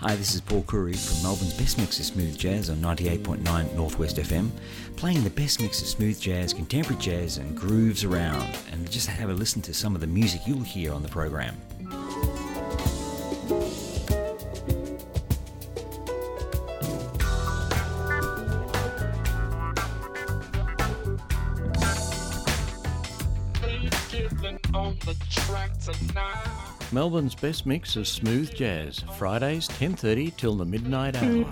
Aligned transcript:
Hi, 0.00 0.14
this 0.14 0.32
is 0.32 0.40
Paul 0.40 0.62
Curry 0.62 0.92
from 0.92 1.24
Melbourne's 1.24 1.54
best 1.54 1.76
mix 1.76 1.98
of 1.98 2.04
smooth 2.04 2.38
jazz 2.38 2.70
on 2.70 2.76
98.9 2.76 3.74
Northwest 3.74 4.14
FM, 4.14 4.48
playing 4.94 5.24
the 5.24 5.30
best 5.30 5.60
mix 5.60 5.82
of 5.82 5.88
smooth 5.88 6.20
jazz, 6.20 6.52
contemporary 6.52 7.02
jazz, 7.02 7.38
and 7.38 7.56
grooves 7.56 8.04
around. 8.04 8.46
And 8.70 8.88
just 8.88 9.08
have 9.08 9.28
a 9.28 9.32
listen 9.32 9.60
to 9.62 9.74
some 9.74 9.96
of 9.96 10.00
the 10.00 10.06
music 10.06 10.42
you'll 10.46 10.60
hear 10.60 10.92
on 10.92 11.02
the 11.02 11.08
program. 11.08 11.56
Melbourne's 26.98 27.36
best 27.36 27.64
mix 27.64 27.94
of 27.94 28.08
smooth 28.08 28.52
jazz, 28.56 29.04
Fridays 29.16 29.68
10:30 29.68 30.36
till 30.36 30.56
the 30.56 30.64
midnight 30.64 31.14
hour. 31.14 31.46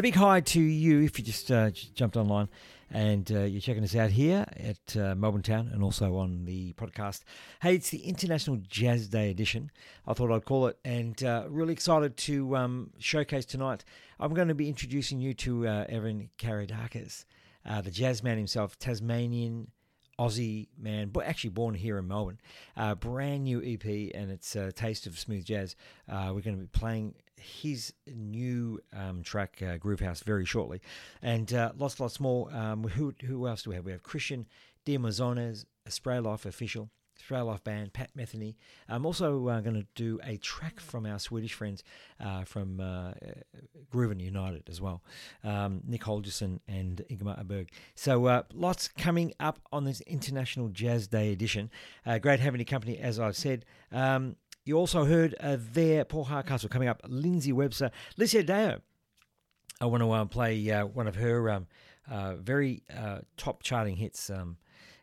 A 0.00 0.02
big 0.02 0.14
hi 0.14 0.40
to 0.40 0.62
you 0.62 1.02
if 1.02 1.18
you 1.18 1.24
just 1.26 1.50
uh, 1.50 1.68
jumped 1.68 2.16
online 2.16 2.48
and 2.90 3.30
uh, 3.32 3.40
you're 3.40 3.60
checking 3.60 3.84
us 3.84 3.94
out 3.94 4.08
here 4.08 4.46
at 4.56 4.96
uh, 4.96 5.14
Melbourne 5.14 5.42
Town 5.42 5.68
and 5.74 5.82
also 5.82 6.16
on 6.16 6.46
the 6.46 6.72
podcast. 6.72 7.20
Hey, 7.60 7.74
it's 7.74 7.90
the 7.90 7.98
International 7.98 8.56
Jazz 8.66 9.08
Day 9.08 9.30
edition. 9.30 9.70
I 10.06 10.14
thought 10.14 10.32
I'd 10.32 10.46
call 10.46 10.68
it, 10.68 10.78
and 10.86 11.22
uh, 11.22 11.44
really 11.50 11.74
excited 11.74 12.16
to 12.16 12.56
um, 12.56 12.92
showcase 12.98 13.44
tonight. 13.44 13.84
I'm 14.18 14.32
going 14.32 14.48
to 14.48 14.54
be 14.54 14.70
introducing 14.70 15.20
you 15.20 15.34
to 15.34 15.68
uh, 15.68 15.84
Evan 15.90 16.30
Karidakis, 16.38 17.26
uh, 17.66 17.82
the 17.82 17.90
jazz 17.90 18.22
man 18.22 18.38
himself, 18.38 18.78
Tasmanian. 18.78 19.70
Aussie 20.20 20.68
man, 20.78 21.08
but 21.08 21.24
actually 21.24 21.50
born 21.50 21.74
here 21.74 21.96
in 21.96 22.06
Melbourne. 22.06 22.38
Uh, 22.76 22.94
brand 22.94 23.44
new 23.44 23.62
EP, 23.64 23.84
and 24.14 24.30
it's 24.30 24.54
a 24.54 24.70
taste 24.70 25.06
of 25.06 25.18
smooth 25.18 25.46
jazz. 25.46 25.76
Uh, 26.08 26.32
we're 26.34 26.42
going 26.42 26.56
to 26.56 26.62
be 26.62 26.68
playing 26.78 27.14
his 27.38 27.94
new 28.06 28.78
um, 28.94 29.22
track, 29.22 29.62
uh, 29.66 29.78
Groove 29.78 30.00
House, 30.00 30.20
very 30.20 30.44
shortly, 30.44 30.82
and 31.22 31.54
uh, 31.54 31.72
lots, 31.78 31.98
lots 31.98 32.20
more. 32.20 32.54
Um, 32.54 32.84
who, 32.84 33.14
who 33.24 33.48
else 33.48 33.62
do 33.62 33.70
we 33.70 33.76
have? 33.76 33.86
We 33.86 33.92
have 33.92 34.02
Christian 34.02 34.46
de 34.84 34.98
Mazones, 34.98 35.64
a 35.86 35.90
Spray 35.90 36.20
Life 36.20 36.44
official, 36.44 36.90
Spray 37.20 37.40
Life 37.42 37.62
band, 37.62 37.92
Pat 37.92 38.10
Metheny. 38.16 38.54
I'm 38.88 39.04
also 39.04 39.46
uh, 39.48 39.60
going 39.60 39.76
to 39.76 39.86
do 39.94 40.18
a 40.24 40.38
track 40.38 40.80
from 40.80 41.04
our 41.04 41.18
Swedish 41.18 41.52
friends 41.52 41.84
uh, 42.18 42.44
from 42.44 42.80
uh, 42.80 43.12
United 43.92 44.68
as 44.68 44.80
well, 44.80 45.02
um, 45.44 45.82
Nick 45.86 46.00
Holgerson 46.00 46.60
and 46.66 47.04
Ingemar 47.10 47.36
Aberg. 47.36 47.68
So 47.94 48.24
uh, 48.24 48.42
lots 48.54 48.88
coming 48.88 49.34
up 49.38 49.60
on 49.70 49.84
this 49.84 50.00
International 50.02 50.68
Jazz 50.68 51.08
Day 51.08 51.30
edition. 51.30 51.70
Uh, 52.06 52.18
great 52.18 52.40
having 52.40 52.58
your 52.58 52.64
company, 52.64 52.98
as 52.98 53.20
I've 53.20 53.36
said. 53.36 53.66
Um, 53.92 54.36
you 54.64 54.76
also 54.76 55.04
heard 55.04 55.34
uh, 55.40 55.58
there, 55.58 56.06
Paul 56.06 56.24
Hardcastle 56.24 56.70
coming 56.70 56.88
up, 56.88 57.02
Lindsey 57.06 57.52
Webster, 57.52 57.90
Licia 58.18 58.44
Deo. 58.44 58.80
I 59.80 59.86
want 59.86 60.02
to 60.02 60.26
play 60.34 60.68
one 60.92 61.06
of 61.06 61.16
her 61.16 61.50
um, 61.50 61.66
very 62.38 62.82
top 63.36 63.62
charting 63.62 63.96
hits, 63.96 64.30
um, 64.30 64.56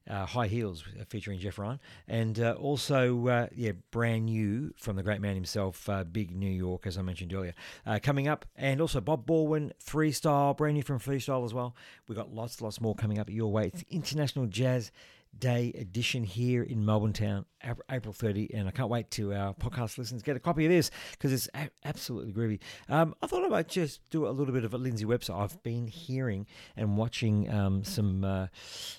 uh, 0.10 0.26
High 0.26 0.48
Heels, 0.48 0.84
uh, 1.00 1.04
featuring 1.08 1.40
Jeff 1.40 1.60
Ryan. 1.60 1.80
And 2.08 2.40
uh, 2.40 2.54
also, 2.54 3.28
uh, 3.28 3.48
yeah, 3.56 3.74
brand 3.92 4.26
new 4.26 4.74
from 4.78 4.96
the 4.96 5.04
great 5.04 5.22
man 5.22 5.36
himself, 5.36 5.90
Big 6.12 6.36
New 6.36 6.50
York, 6.50 6.88
as 6.88 6.98
I 6.98 7.02
mentioned 7.02 7.34
earlier, 7.34 7.54
coming 8.02 8.28
up. 8.28 8.46
And 8.56 8.82
also 8.82 9.02
Bob 9.02 9.26
Baldwin, 9.26 9.74
Freestyle, 9.84 10.56
brand 10.56 10.76
new 10.76 10.84
from 10.84 11.00
Freestyle 11.00 11.46
as 11.46 11.54
well. 11.54 11.76
We've 12.08 12.18
got 12.18 12.34
lots, 12.34 12.62
lots 12.62 12.80
more 12.82 12.96
coming 12.96 13.20
up 13.20 13.30
your 13.30 13.52
way. 13.52 13.72
It's 13.74 13.84
International 13.90 14.46
Jazz 14.46 14.92
Day 15.38 15.72
edition 15.78 16.24
here 16.24 16.64
in 16.64 16.86
Melbourne 16.86 17.14
Town, 17.14 17.46
April 17.92 18.14
30. 18.14 18.54
And 18.54 18.68
I 18.68 18.72
can't 18.72 18.90
wait 18.90 19.12
to 19.12 19.34
our 19.34 19.54
podcast 19.54 19.98
listeners 19.98 20.22
get 20.22 20.36
a 20.36 20.40
copy 20.40 20.66
of 20.66 20.72
this 20.72 20.90
because 21.12 21.32
it's 21.32 21.50
a- 21.54 21.70
absolutely 21.86 22.34
groovy. 22.34 22.60
Um, 22.90 23.14
I 23.22 23.28
thought 23.28 23.46
I 23.46 23.48
might 23.48 23.68
just 23.68 24.02
do 24.10 24.28
a 24.28 24.30
little 24.30 24.54
bit 24.54 24.64
of 24.64 24.74
a 24.74 24.78
Lindsey 24.78 25.06
Webster. 25.06 25.34
I've 25.34 25.62
been 25.64 25.88
hearing 25.88 26.48
and 26.76 26.98
watching 26.98 27.52
um, 27.54 27.84
some 27.84 28.24
uh, 28.24 28.48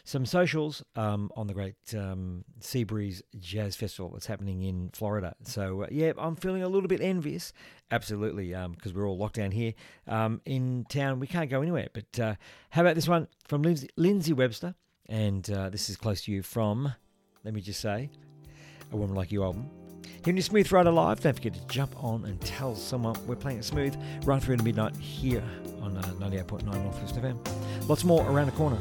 some 0.05 0.27
socials 0.27 0.83
um, 0.97 1.31
on 1.37 1.47
the 1.47 1.55
great 1.55 1.77
um, 1.97 2.45
Seabreeze 2.61 3.23
Jazz 3.39 3.77
Festival 3.77 4.11
that's 4.13 4.27
happening 4.27 4.63
in 4.63 4.91
Florida. 4.93 5.35
So, 5.45 5.83
uh, 5.83 5.87
yeah, 5.91 6.13
I'm 6.19 6.37
feeling 6.37 6.63
a 6.63 6.69
little 6.69 6.89
bit 6.89 7.01
envious. 7.01 7.53
Absolutely, 7.91 8.49
because 8.49 8.93
um, 8.93 8.95
we're 8.95 9.09
all 9.09 9.17
locked 9.17 9.37
down 9.37 9.51
here 9.51 9.73
um, 10.07 10.41
in 10.45 10.85
town. 10.89 11.21
We 11.21 11.27
can't 11.27 11.49
go 11.49 11.63
anywhere. 11.63 11.89
But 11.93 12.21
uh, 12.21 12.35
how 12.71 12.83
about 12.83 12.95
this 12.95 13.09
one 13.09 13.29
from 13.47 13.63
Lindsey, 13.63 13.89
Lindsey 13.97 14.33
Webster? 14.33 14.75
And 15.09 15.51
uh, 15.51 15.71
this 15.71 15.89
is 15.89 15.97
close 15.97 16.23
to 16.23 16.33
you 16.33 16.43
from, 16.43 16.93
let 17.45 17.55
me 17.55 17.61
just 17.61 17.81
say, 17.81 18.11
A 18.93 18.97
Woman 18.97 19.17
Like 19.17 19.33
You 19.33 19.43
album. 19.43 19.71
Here 20.25 20.35
in 20.35 20.43
Smooth 20.43 20.67
Friday 20.67 20.91
Live, 20.91 21.21
don't 21.21 21.35
forget 21.35 21.55
to 21.55 21.67
jump 21.67 22.03
on 22.03 22.25
and 22.25 22.41
tell 22.41 22.75
someone 22.75 23.17
we're 23.27 23.37
playing 23.37 23.59
it 23.59 23.65
smooth 23.65 23.97
right 24.25 24.43
through 24.43 24.57
to 24.57 24.63
midnight 24.63 24.97
here 24.97 25.43
on 25.81 25.97
uh, 25.97 26.03
98.9 26.19 26.65
Northwest 26.65 27.17
FM. 27.17 27.89
Lots 27.89 28.05
more 28.05 28.29
around 28.31 28.47
the 28.47 28.53
corner. 28.53 28.79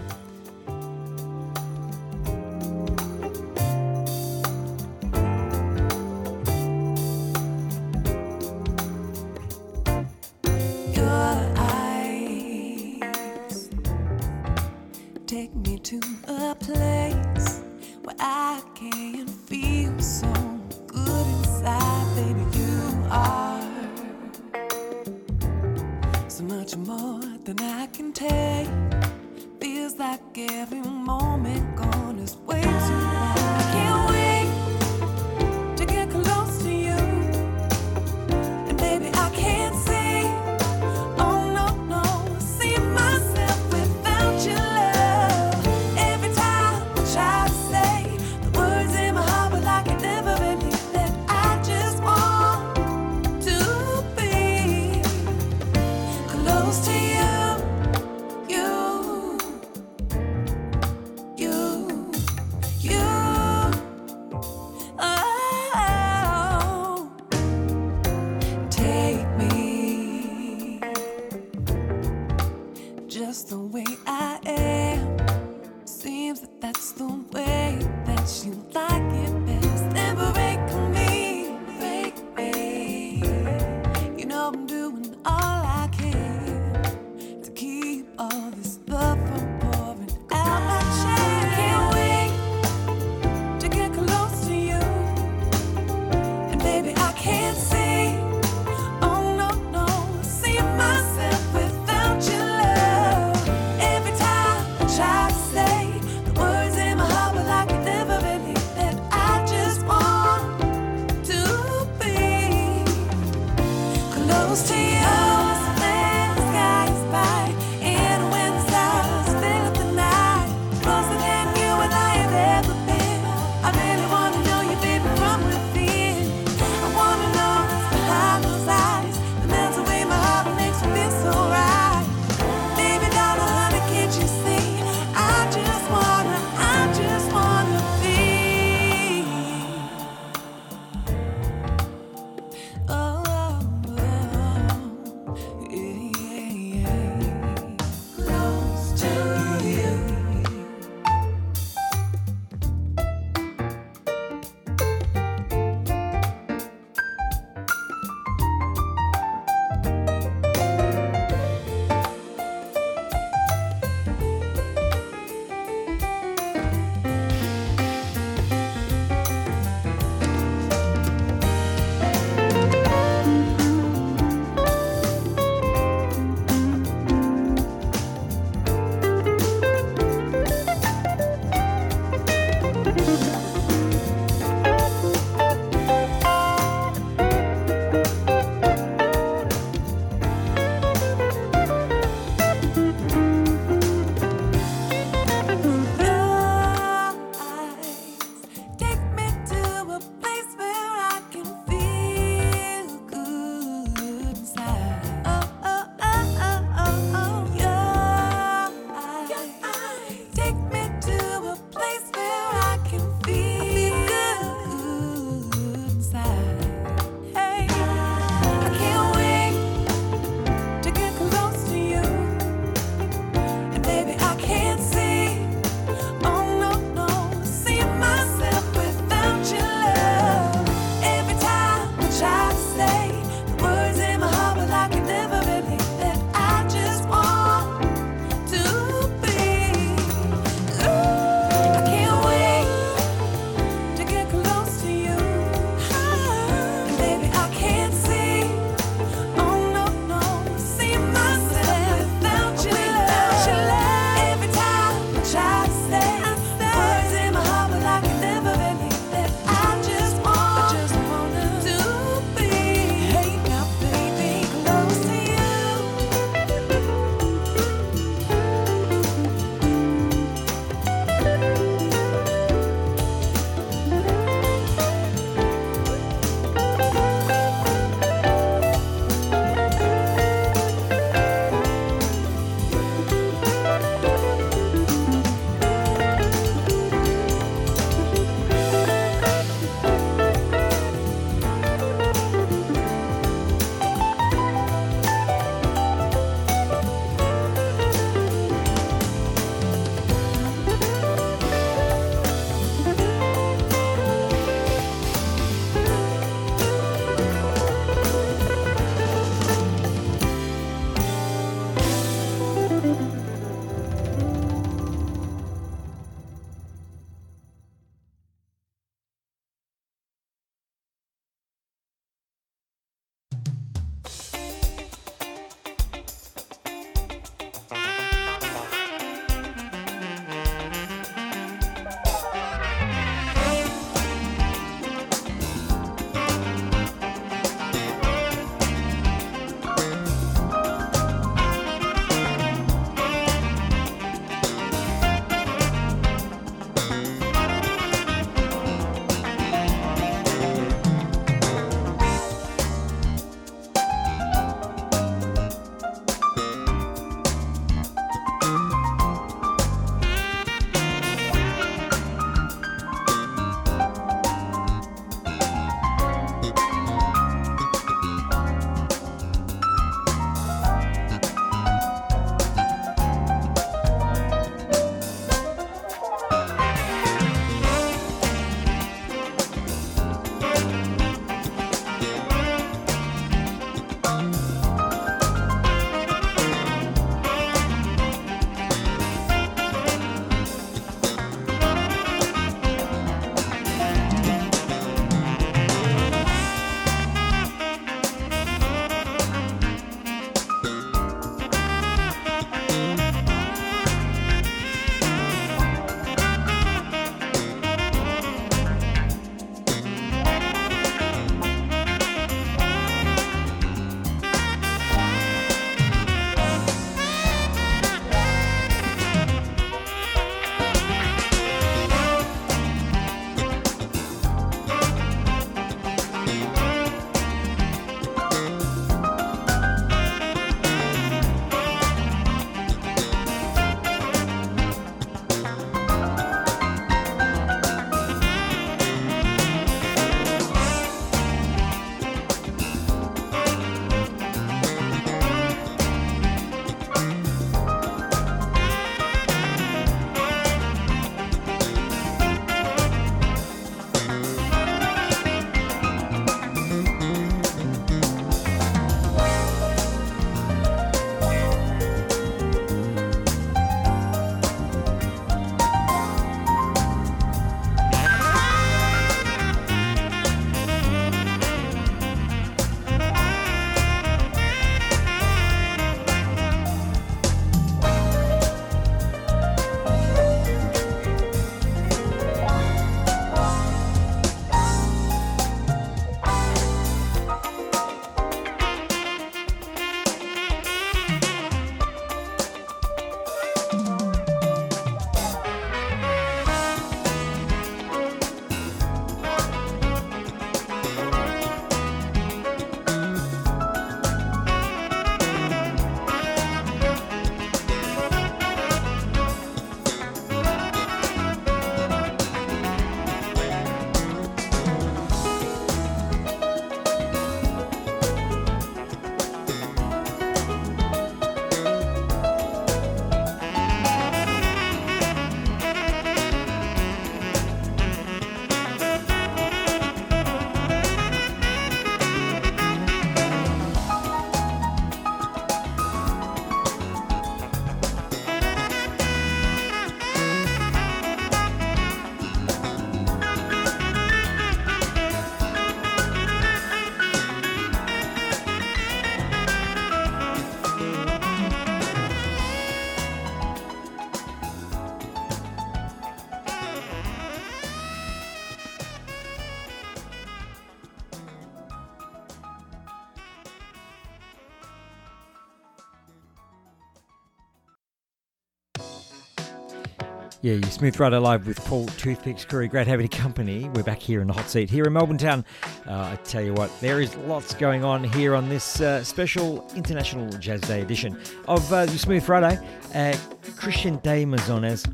Yeah, 570.44 570.54
you 570.54 570.62
Smooth 570.64 570.96
Friday 570.96 571.18
Live 571.18 571.48
with 571.48 571.58
Paul 571.66 571.88
Toothpicks 571.88 572.46
Curry. 572.46 572.68
Great 572.68 572.86
having 572.86 573.06
you 573.06 573.10
company. 573.10 573.68
We're 573.70 573.82
back 573.82 574.00
here 574.00 574.22
in 574.22 574.28
the 574.28 574.34
hot 574.34 574.48
seat 574.48 574.70
here 574.70 574.84
in 574.84 574.94
Melbourne 574.94 575.18
Town. 575.18 575.44
Uh, 575.88 575.94
I 575.94 576.20
tell 576.24 576.44
you 576.44 576.54
what, 576.54 576.70
there 576.80 577.02
is 577.02 577.16
lots 577.16 577.56
going 577.56 577.84
on 577.84 578.04
here 578.04 578.36
on 578.36 578.48
this 578.48 578.80
uh, 578.80 579.04
special 579.04 579.68
International 579.76 580.30
Jazz 580.30 580.62
Day 580.62 580.82
edition 580.82 581.20
of 581.48 581.74
uh, 581.74 581.88
Smooth 581.88 582.24
Friday. 582.24 582.64
Uh, 582.94 583.18
Christian 583.56 583.96
de 584.04 584.26
Mazones, 584.26 584.86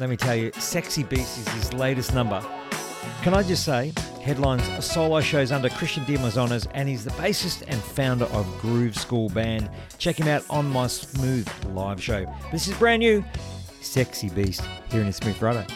let 0.00 0.08
me 0.08 0.16
tell 0.16 0.34
you, 0.34 0.50
Sexy 0.54 1.02
Beast 1.02 1.40
is 1.40 1.48
his 1.48 1.74
latest 1.74 2.14
number. 2.14 2.42
Can 3.20 3.34
I 3.34 3.42
just 3.42 3.66
say, 3.66 3.92
headlines 4.22 4.82
solo 4.82 5.20
shows 5.20 5.52
under 5.52 5.68
Christian 5.68 6.04
de 6.04 6.16
Mazones, 6.16 6.66
and 6.72 6.88
he's 6.88 7.04
the 7.04 7.10
bassist 7.10 7.64
and 7.68 7.78
founder 7.82 8.24
of 8.26 8.46
Groove 8.60 8.96
School 8.96 9.28
Band. 9.28 9.68
Check 9.98 10.18
him 10.18 10.26
out 10.26 10.42
on 10.48 10.70
my 10.70 10.86
Smooth 10.86 11.46
live 11.74 12.02
show. 12.02 12.24
This 12.50 12.66
is 12.66 12.74
brand 12.78 13.00
new. 13.00 13.22
Sexy 13.80 14.28
Beast 14.28 14.62
here 14.90 15.02
in 15.02 15.12
Smooth 15.12 15.36
Friday. 15.36 15.66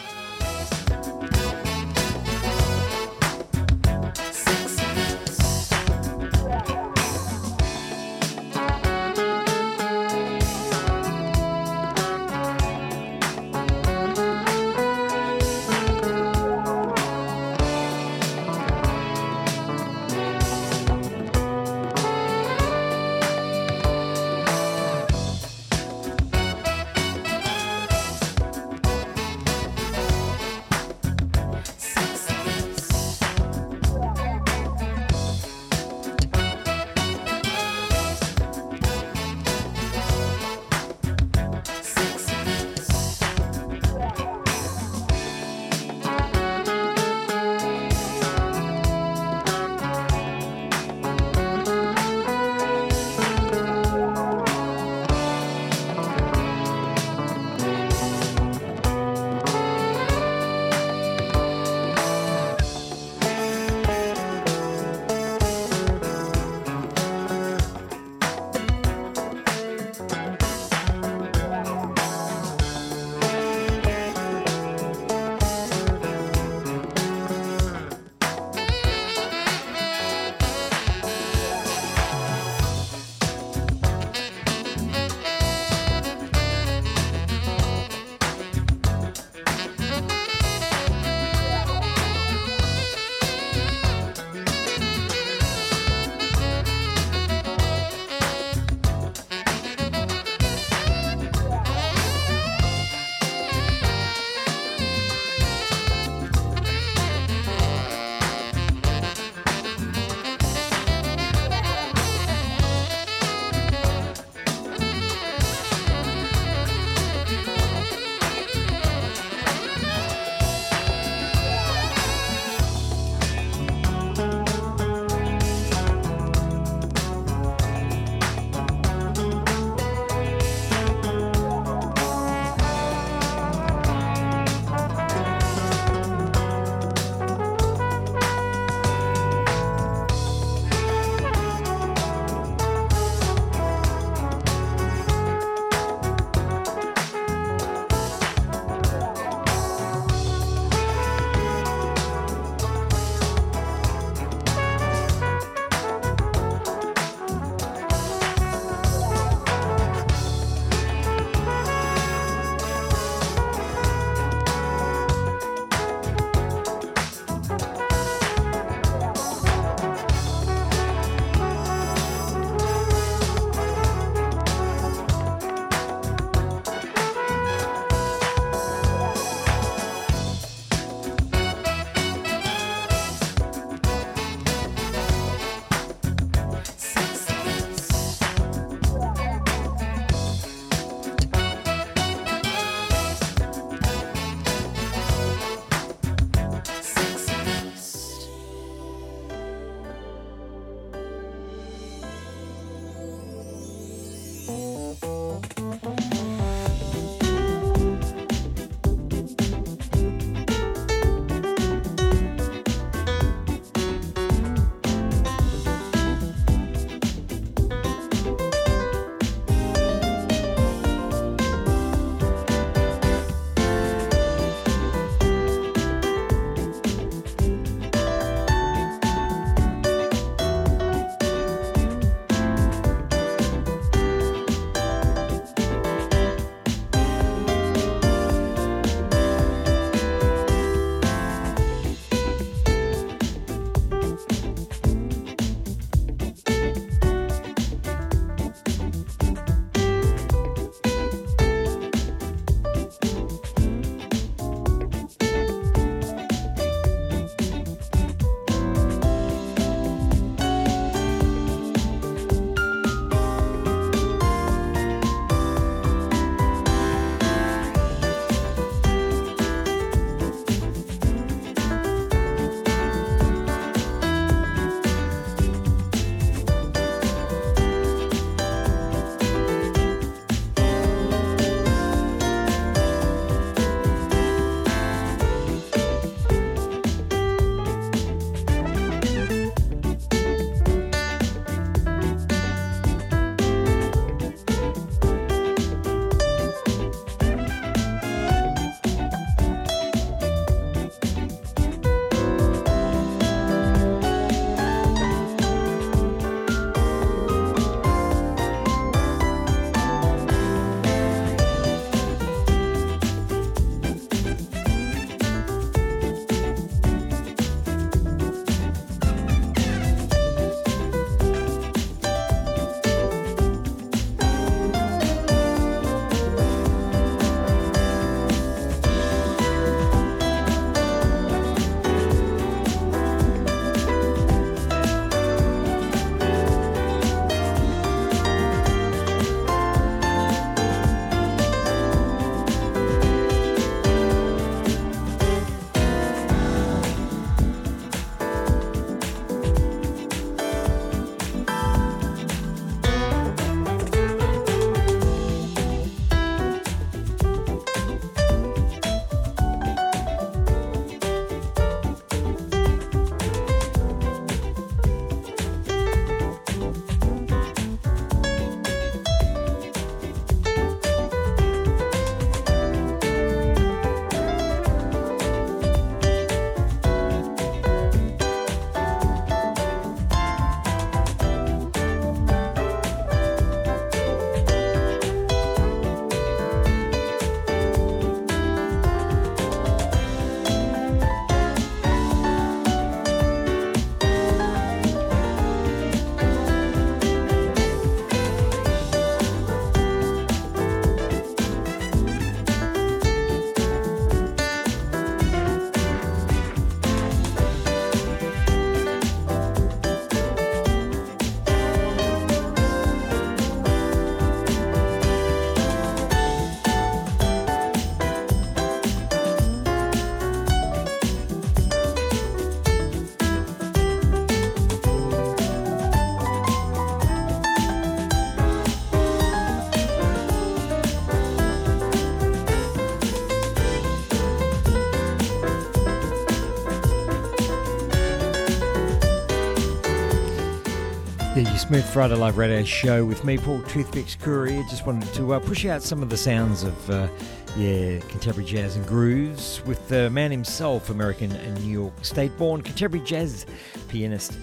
Smooth 441.71 441.85
Friday 441.85 442.15
Live 442.15 442.37
Radio 442.37 442.65
Show 442.65 443.05
with 443.05 443.23
me, 443.23 443.37
Paul 443.37 443.61
Toothpicks 443.61 444.15
Curry. 444.15 444.61
Just 444.69 444.85
wanted 444.85 445.07
to 445.13 445.35
uh, 445.35 445.39
push 445.39 445.65
out 445.65 445.81
some 445.81 446.03
of 446.03 446.09
the 446.09 446.17
sounds 446.17 446.63
of, 446.63 446.89
uh, 446.89 447.07
yeah, 447.55 447.97
contemporary 448.09 448.43
jazz 448.43 448.75
and 448.75 448.85
grooves 448.85 449.61
with 449.65 449.87
the 449.87 450.09
man 450.09 450.31
himself, 450.31 450.89
American 450.89 451.31
and 451.31 451.63
New 451.63 451.71
York 451.71 451.93
state-born 452.01 452.61
contemporary 452.61 453.05
jazz 453.05 453.45
pianist, 453.87 454.37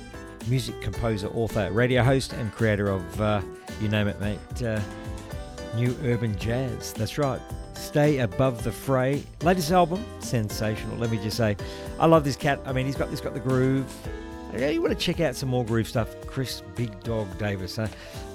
music 0.46 0.80
composer, 0.80 1.28
author, 1.34 1.70
radio 1.70 2.02
host, 2.02 2.32
and 2.32 2.50
creator 2.50 2.88
of, 2.88 3.20
uh, 3.20 3.42
you 3.82 3.90
name 3.90 4.08
it, 4.08 4.18
mate, 4.20 4.62
uh, 4.62 4.80
New 5.74 5.94
Urban 6.04 6.34
Jazz. 6.38 6.94
That's 6.94 7.18
right. 7.18 7.42
Stay 7.74 8.20
above 8.20 8.64
the 8.64 8.72
fray. 8.72 9.22
Latest 9.42 9.70
album, 9.70 10.02
sensational. 10.20 10.96
Let 10.96 11.10
me 11.10 11.18
just 11.18 11.36
say, 11.36 11.58
I 12.00 12.06
love 12.06 12.24
this 12.24 12.36
cat. 12.36 12.58
I 12.64 12.72
mean, 12.72 12.86
he's 12.86 12.96
got 12.96 13.10
this 13.10 13.20
got 13.20 13.34
the 13.34 13.40
groove. 13.40 13.84
Yeah, 14.58 14.70
you 14.70 14.82
want 14.82 14.92
to 14.92 14.98
check 14.98 15.20
out 15.20 15.36
some 15.36 15.50
more 15.50 15.64
groove 15.64 15.86
stuff, 15.86 16.20
Chris 16.26 16.64
Big 16.74 17.04
Dog 17.04 17.38
Davis. 17.38 17.78
I, 17.78 17.88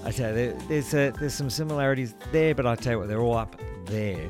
tell 0.09 0.38
you, 0.38 0.57
there's 0.69 0.93
a, 0.93 1.12
there's 1.19 1.33
some 1.33 1.49
similarities 1.49 2.15
there, 2.31 2.55
but 2.55 2.65
I 2.65 2.75
tell 2.75 2.93
you 2.93 2.99
what, 2.99 3.09
they're 3.09 3.19
all 3.19 3.36
up 3.36 3.59
there, 3.88 4.29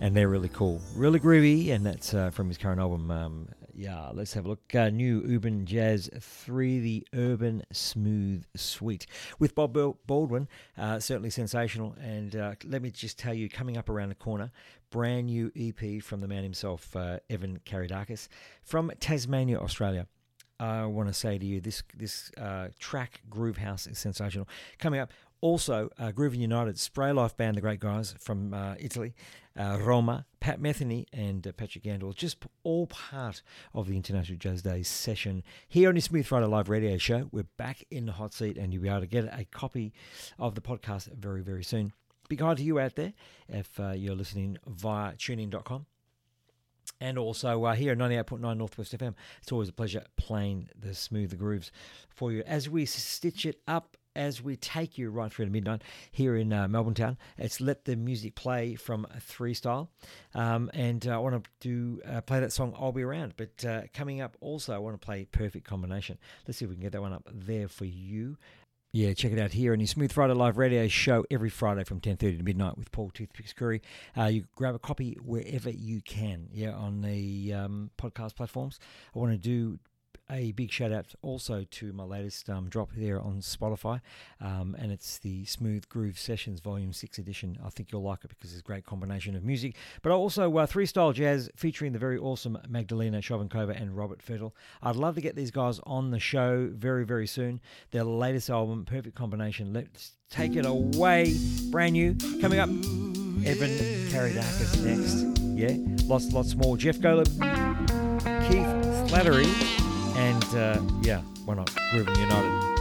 and 0.00 0.16
they're 0.16 0.28
really 0.28 0.48
cool, 0.50 0.80
really 0.94 1.18
groovy, 1.18 1.72
and 1.72 1.84
that's 1.84 2.14
uh, 2.14 2.30
from 2.30 2.46
his 2.46 2.56
current 2.56 2.80
album. 2.80 3.10
Um, 3.10 3.48
yeah, 3.74 4.10
let's 4.14 4.32
have 4.34 4.46
a 4.46 4.48
look. 4.48 4.72
Uh, 4.76 4.90
new 4.90 5.24
Urban 5.28 5.66
Jazz 5.66 6.08
3, 6.20 6.78
the 6.78 7.06
Urban 7.12 7.64
Smooth 7.72 8.44
Suite. 8.54 9.08
With 9.40 9.56
Bob 9.56 9.76
Baldwin, 10.06 10.46
uh, 10.78 11.00
certainly 11.00 11.30
sensational. 11.30 11.96
And 12.00 12.36
uh, 12.36 12.52
let 12.64 12.80
me 12.80 12.92
just 12.92 13.18
tell 13.18 13.34
you, 13.34 13.48
coming 13.48 13.76
up 13.76 13.88
around 13.88 14.10
the 14.10 14.14
corner, 14.14 14.52
brand 14.90 15.26
new 15.26 15.50
EP 15.56 16.00
from 16.00 16.20
the 16.20 16.28
man 16.28 16.44
himself, 16.44 16.94
uh, 16.94 17.18
Evan 17.28 17.58
Karidakis, 17.66 18.28
from 18.62 18.92
Tasmania, 19.00 19.58
Australia. 19.58 20.06
I 20.60 20.84
want 20.86 21.08
to 21.08 21.14
say 21.14 21.38
to 21.38 21.44
you, 21.44 21.60
this 21.60 21.82
this 21.96 22.30
uh, 22.38 22.68
track 22.78 23.22
Groove 23.28 23.58
House 23.58 23.86
is 23.86 23.98
sensational. 23.98 24.48
Coming 24.78 25.00
up, 25.00 25.10
also 25.40 25.90
uh, 25.98 26.12
Grooving 26.12 26.40
United, 26.40 26.78
Spray 26.78 27.12
Life 27.12 27.36
Band, 27.36 27.56
the 27.56 27.60
great 27.60 27.80
guys 27.80 28.14
from 28.18 28.54
uh, 28.54 28.76
Italy, 28.78 29.14
uh, 29.58 29.78
Roma, 29.80 30.26
Pat 30.40 30.60
Metheny, 30.60 31.06
and 31.12 31.46
uh, 31.46 31.52
Patrick 31.52 31.84
Gandel, 31.84 32.14
just 32.14 32.44
all 32.62 32.86
part 32.86 33.42
of 33.74 33.88
the 33.88 33.96
International 33.96 34.38
Jazz 34.38 34.62
Day 34.62 34.82
session 34.82 35.42
here 35.68 35.88
on 35.88 35.96
the 35.96 36.00
Smooth 36.00 36.26
Friday 36.26 36.46
Live 36.46 36.68
Radio 36.68 36.96
Show. 36.98 37.28
We're 37.32 37.48
back 37.58 37.84
in 37.90 38.06
the 38.06 38.12
hot 38.12 38.32
seat, 38.32 38.56
and 38.56 38.72
you'll 38.72 38.82
be 38.82 38.88
able 38.88 39.00
to 39.00 39.06
get 39.06 39.24
a 39.24 39.44
copy 39.44 39.92
of 40.38 40.54
the 40.54 40.60
podcast 40.60 41.12
very, 41.12 41.42
very 41.42 41.64
soon. 41.64 41.92
Big 42.28 42.40
hi 42.40 42.54
to 42.54 42.62
you 42.62 42.78
out 42.78 42.94
there 42.96 43.12
if 43.48 43.78
uh, 43.78 43.90
you're 43.90 44.14
listening 44.14 44.56
via 44.66 45.12
tunein.com 45.12 45.84
and 47.00 47.18
also 47.18 47.64
uh, 47.64 47.74
here 47.74 47.92
at 47.92 47.98
98.9 47.98 48.56
Northwest 48.56 48.96
FM. 48.96 49.14
It's 49.42 49.52
always 49.52 49.68
a 49.68 49.72
pleasure 49.72 50.04
playing 50.16 50.68
the 50.78 50.94
smoother 50.94 51.36
grooves 51.36 51.70
for 52.10 52.32
you 52.32 52.42
as 52.46 52.68
we 52.68 52.86
stitch 52.86 53.46
it 53.46 53.60
up. 53.66 53.96
As 54.16 54.40
we 54.40 54.54
take 54.54 54.96
you 54.96 55.10
right 55.10 55.32
through 55.32 55.46
to 55.46 55.50
midnight 55.50 55.82
here 56.12 56.36
in 56.36 56.52
uh, 56.52 56.68
Melbourne 56.68 56.94
town, 56.94 57.18
it's 57.36 57.60
let 57.60 57.84
the 57.84 57.96
music 57.96 58.36
play 58.36 58.76
from 58.76 59.08
Three 59.18 59.54
Style, 59.54 59.90
um, 60.36 60.70
and 60.72 61.04
uh, 61.08 61.16
I 61.16 61.18
want 61.18 61.42
to 61.42 61.50
do 61.58 62.00
uh, 62.08 62.20
play 62.20 62.38
that 62.38 62.52
song 62.52 62.76
"I'll 62.78 62.92
Be 62.92 63.02
Around." 63.02 63.34
But 63.36 63.64
uh, 63.64 63.80
coming 63.92 64.20
up, 64.20 64.36
also 64.40 64.72
I 64.72 64.78
want 64.78 64.94
to 64.94 65.04
play 65.04 65.24
"Perfect 65.24 65.66
Combination." 65.66 66.16
Let's 66.46 66.58
see 66.58 66.64
if 66.64 66.68
we 66.68 66.76
can 66.76 66.84
get 66.84 66.92
that 66.92 67.00
one 67.00 67.12
up 67.12 67.28
there 67.28 67.66
for 67.66 67.86
you. 67.86 68.36
Yeah, 68.94 69.12
check 69.12 69.32
it 69.32 69.40
out 69.40 69.50
here 69.50 69.72
on 69.72 69.80
your 69.80 69.88
Smooth 69.88 70.12
Friday 70.12 70.34
Live 70.34 70.56
radio 70.56 70.86
show 70.86 71.24
every 71.28 71.50
Friday 71.50 71.82
from 71.82 71.98
10.30 71.98 72.38
to 72.38 72.44
midnight 72.44 72.78
with 72.78 72.92
Paul 72.92 73.10
Toothpicks 73.10 73.52
Curry. 73.52 73.82
Uh, 74.16 74.26
you 74.26 74.44
grab 74.54 74.76
a 74.76 74.78
copy 74.78 75.18
wherever 75.20 75.68
you 75.68 76.00
can, 76.00 76.46
yeah, 76.52 76.70
on 76.74 77.00
the 77.00 77.52
um, 77.54 77.90
podcast 77.98 78.36
platforms. 78.36 78.78
I 79.12 79.18
want 79.18 79.32
to 79.32 79.36
do 79.36 79.80
a 80.30 80.52
big 80.52 80.70
shout 80.70 80.92
out 80.92 81.14
also 81.22 81.64
to 81.70 81.92
my 81.92 82.04
latest 82.04 82.48
um, 82.48 82.68
drop 82.68 82.90
there 82.96 83.20
on 83.20 83.40
Spotify, 83.40 84.00
um, 84.40 84.74
and 84.78 84.90
it's 84.90 85.18
the 85.18 85.44
Smooth 85.44 85.88
Groove 85.88 86.18
Sessions 86.18 86.60
Volume 86.60 86.92
6 86.92 87.18
edition. 87.18 87.58
I 87.64 87.70
think 87.70 87.92
you'll 87.92 88.02
like 88.02 88.24
it 88.24 88.30
because 88.30 88.52
it's 88.52 88.60
a 88.60 88.64
great 88.64 88.86
combination 88.86 89.36
of 89.36 89.44
music, 89.44 89.76
but 90.02 90.12
also 90.12 90.56
uh, 90.56 90.66
three 90.66 90.86
style 90.86 91.12
jazz 91.12 91.50
featuring 91.56 91.92
the 91.92 91.98
very 91.98 92.18
awesome 92.18 92.58
Magdalena 92.68 93.18
Shovankova 93.18 93.80
and 93.80 93.96
Robert 93.96 94.24
Fertel. 94.24 94.52
I'd 94.82 94.96
love 94.96 95.14
to 95.16 95.20
get 95.20 95.36
these 95.36 95.50
guys 95.50 95.80
on 95.84 96.10
the 96.10 96.20
show 96.20 96.70
very, 96.72 97.04
very 97.04 97.26
soon. 97.26 97.60
Their 97.90 98.04
latest 98.04 98.48
album, 98.48 98.84
Perfect 98.84 99.14
Combination. 99.16 99.72
Let's 99.72 100.12
take 100.30 100.56
it 100.56 100.66
away. 100.66 101.34
Brand 101.70 101.92
new. 101.92 102.16
Coming 102.40 102.60
up, 102.60 102.68
Evan 102.68 103.70
Karidakis 104.08 104.82
next. 104.82 105.34
Yeah, 105.54 105.76
lots, 106.06 106.32
lots 106.32 106.54
more. 106.54 106.76
Jeff 106.76 106.96
Golub, 106.96 107.28
Keith 108.48 108.66
Slattery. 109.10 109.83
And 110.16 110.44
uh, 110.54 110.80
yeah, 111.02 111.20
why 111.44 111.54
not? 111.54 111.70
Grooving 111.92 112.16
United. 112.16 112.73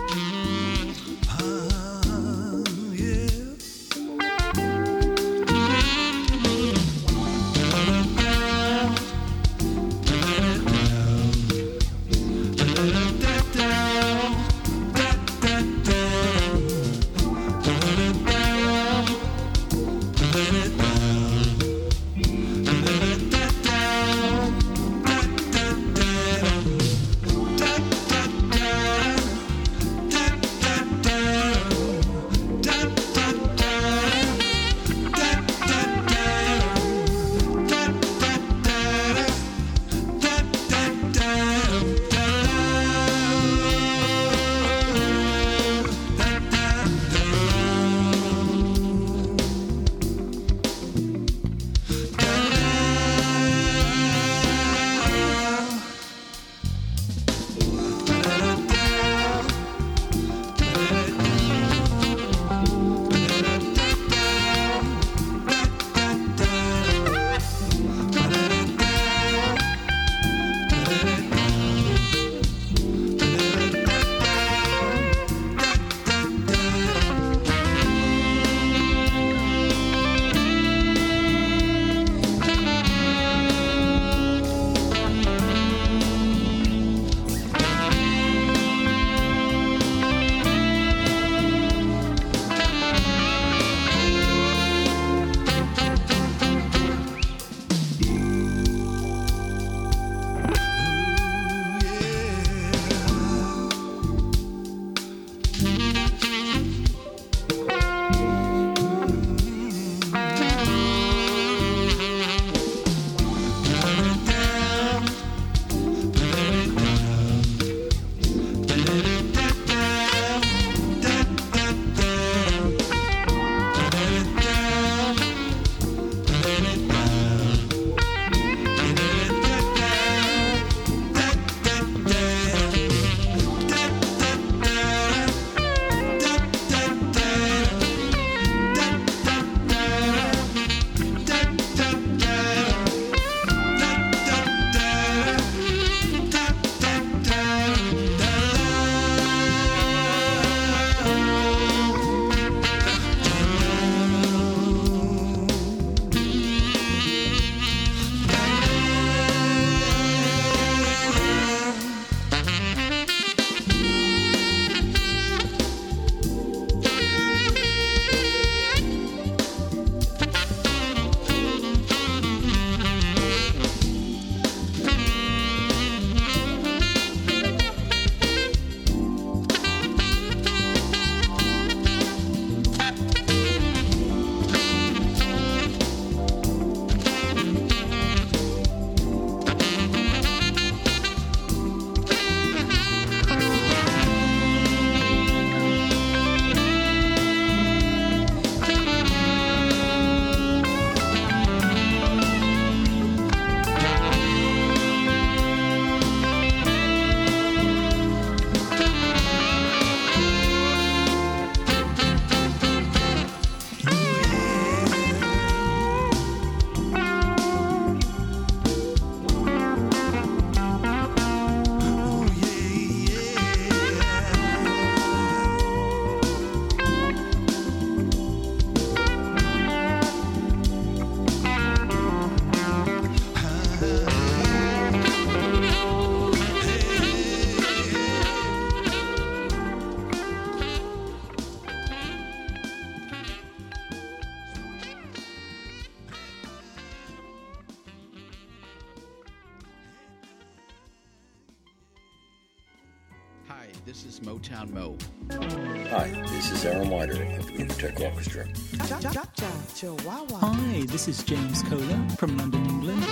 Hi, 261.24 261.36
James 261.36 261.64
Kohler 261.64 262.10
from 262.18 262.38
London, 262.38 262.66
England. 262.66 263.06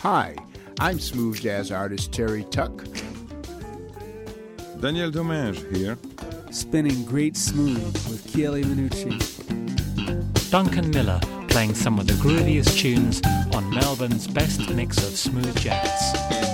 Hi, 0.00 0.34
I'm 0.80 0.98
smooth 0.98 1.40
jazz 1.40 1.70
artist 1.70 2.10
Terry 2.10 2.42
Tuck. 2.50 2.84
Daniel 4.80 5.12
Domingue 5.12 5.64
here. 5.72 5.96
Spinning 6.50 7.04
great 7.04 7.36
smooth 7.36 7.84
with 8.10 8.26
Chieli 8.32 8.64
Minucci. 8.64 9.14
Duncan 10.50 10.90
Miller 10.90 11.20
playing 11.46 11.74
some 11.74 12.00
of 12.00 12.08
the 12.08 12.14
grooviest 12.14 12.76
tunes 12.76 13.22
on 13.54 13.70
Melbourne's 13.70 14.26
best 14.26 14.68
mix 14.70 14.98
of 14.98 15.16
smooth 15.16 15.56
jazz. 15.60 16.51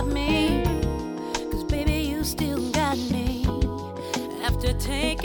love 0.00 0.14
me. 0.14 0.62
Cause 1.50 1.64
baby, 1.64 1.92
you 1.92 2.24
still 2.24 2.70
got 2.70 2.96
me. 3.10 3.44
After 4.42 4.72
taking. 4.74 5.19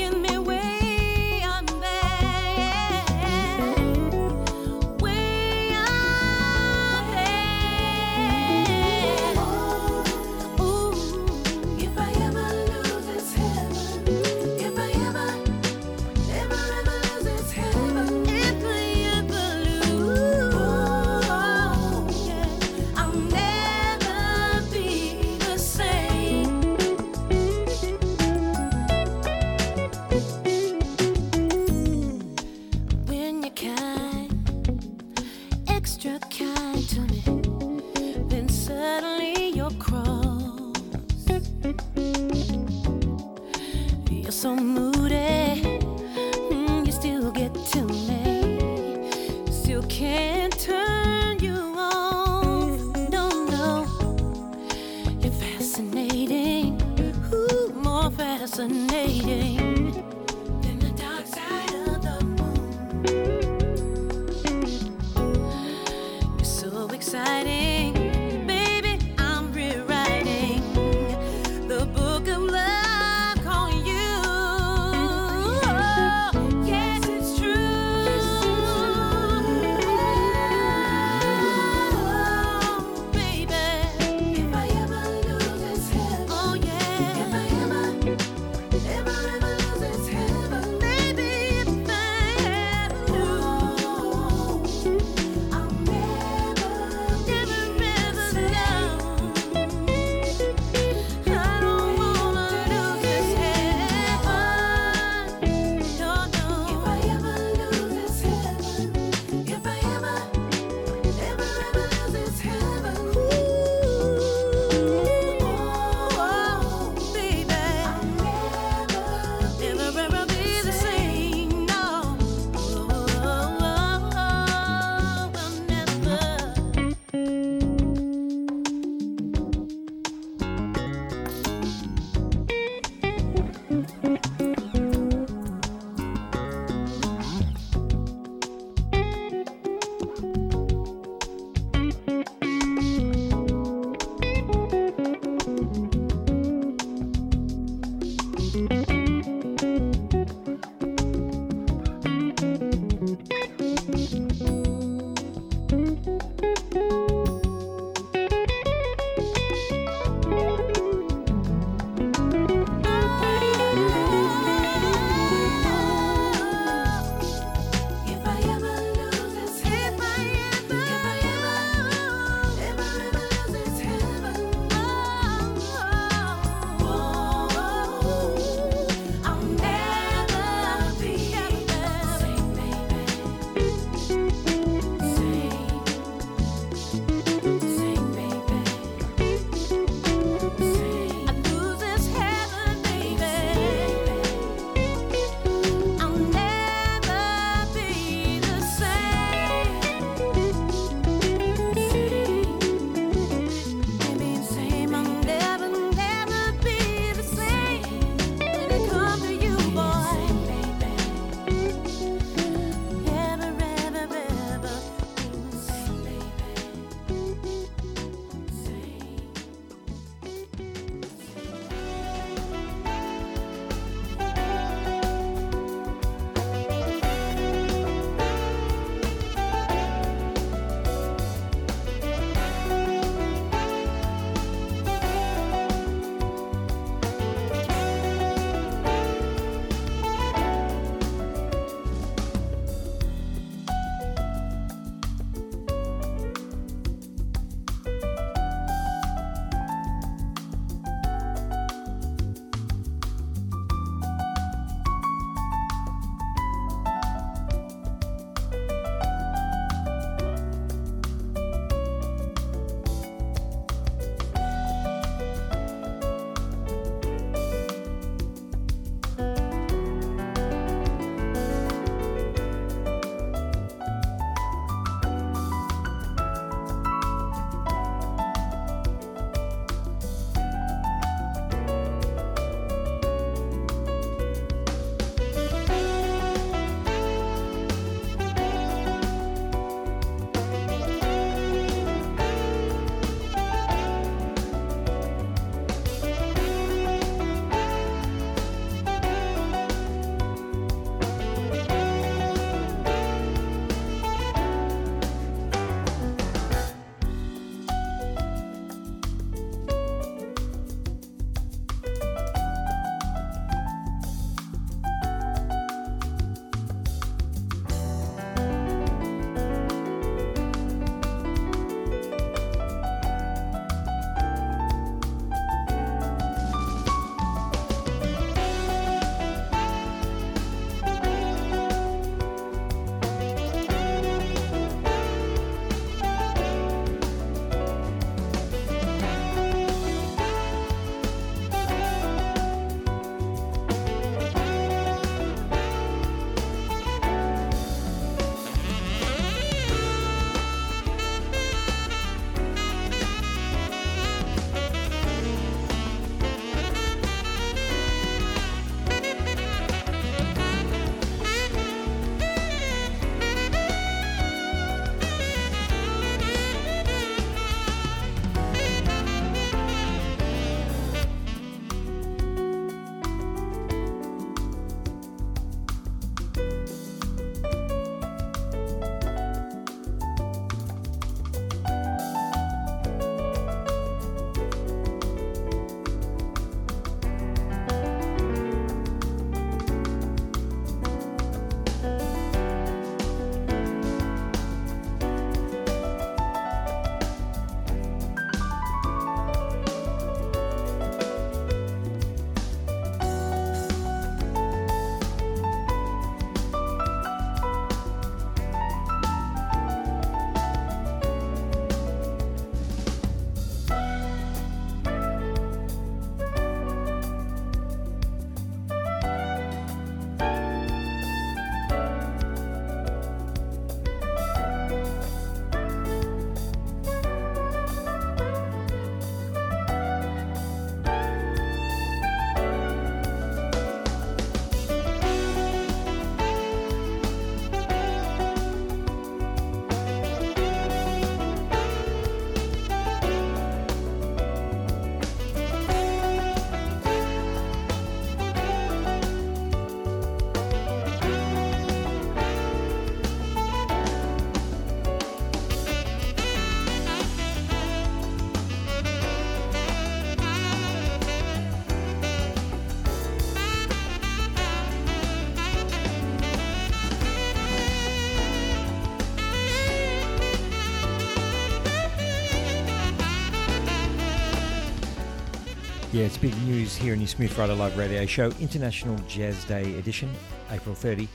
It's 476.06 476.18
big 476.18 476.38
news 476.44 476.76
here 476.76 476.94
in 476.94 477.00
your 477.00 477.08
Smooth 477.08 477.32
Friday 477.32 477.56
Live 477.56 477.76
Radio 477.80 478.06
Show, 478.06 478.30
International 478.40 478.96
Jazz 479.08 479.44
Day 479.46 479.74
edition, 479.80 480.08
April 480.52 480.76
30. 480.76 481.08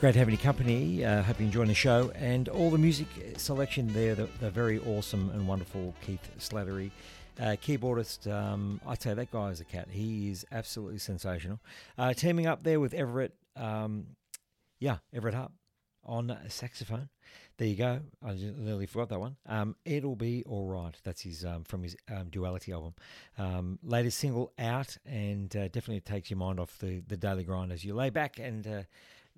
Great 0.00 0.14
have 0.14 0.28
any 0.28 0.38
company. 0.38 1.04
Uh, 1.04 1.22
hope 1.22 1.38
you're 1.38 1.44
enjoying 1.44 1.68
the 1.68 1.74
show 1.74 2.10
and 2.14 2.48
all 2.48 2.70
the 2.70 2.78
music 2.78 3.06
selection 3.36 3.92
there. 3.92 4.14
The, 4.14 4.30
the 4.40 4.50
very 4.50 4.78
awesome 4.78 5.28
and 5.34 5.46
wonderful 5.46 5.94
Keith 6.00 6.26
Slattery, 6.38 6.90
uh, 7.38 7.56
keyboardist. 7.62 8.32
Um, 8.32 8.80
I 8.86 8.94
tell 8.94 9.12
you, 9.12 9.16
that 9.16 9.30
guy 9.30 9.50
is 9.50 9.60
a 9.60 9.64
cat. 9.64 9.88
He 9.90 10.30
is 10.30 10.46
absolutely 10.50 11.00
sensational. 11.00 11.60
Uh, 11.98 12.14
teaming 12.14 12.46
up 12.46 12.62
there 12.62 12.80
with 12.80 12.94
Everett, 12.94 13.34
um, 13.56 14.06
yeah, 14.78 14.98
Everett 15.12 15.34
Harp 15.34 15.52
on 16.02 16.34
saxophone. 16.48 17.10
There 17.60 17.68
you 17.68 17.76
go. 17.76 18.00
I 18.24 18.32
nearly 18.56 18.86
forgot 18.86 19.10
that 19.10 19.20
one. 19.20 19.36
Um, 19.44 19.76
It'll 19.84 20.16
be 20.16 20.42
all 20.48 20.66
right. 20.66 20.96
That's 21.04 21.20
his 21.20 21.44
um, 21.44 21.64
from 21.64 21.82
his 21.82 21.94
um, 22.10 22.30
duality 22.30 22.72
album. 22.72 22.94
Um, 23.36 23.78
latest 23.82 24.16
single 24.16 24.54
out, 24.58 24.96
and 25.04 25.54
uh, 25.54 25.68
definitely 25.68 26.00
takes 26.00 26.30
your 26.30 26.38
mind 26.38 26.58
off 26.58 26.78
the, 26.78 27.02
the 27.06 27.18
daily 27.18 27.44
grind 27.44 27.70
as 27.70 27.84
you 27.84 27.92
lay 27.92 28.08
back, 28.08 28.38
and 28.38 28.66
uh, 28.66 28.82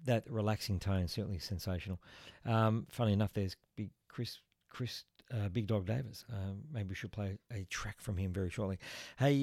that 0.05 0.23
relaxing 0.31 0.79
tone 0.79 1.09
certainly 1.09 1.41
sensational. 1.41 2.01
Um, 2.47 2.87
funny 2.91 3.13
enough, 3.13 3.33
there's 3.33 3.57
big 3.75 3.91
Chris 4.07 4.39
Chris 4.71 5.03
uh, 5.35 5.49
Big 5.49 5.67
Dog 5.67 5.87
Davis. 5.87 6.25
Um, 6.33 6.61
maybe 6.73 6.91
we 6.91 6.95
should 6.95 7.11
play 7.11 7.39
a 7.53 7.65
track 7.71 8.01
from 8.01 8.19
him 8.19 8.33
very 8.33 8.51
shortly. 8.51 8.79
Hey, 9.19 9.35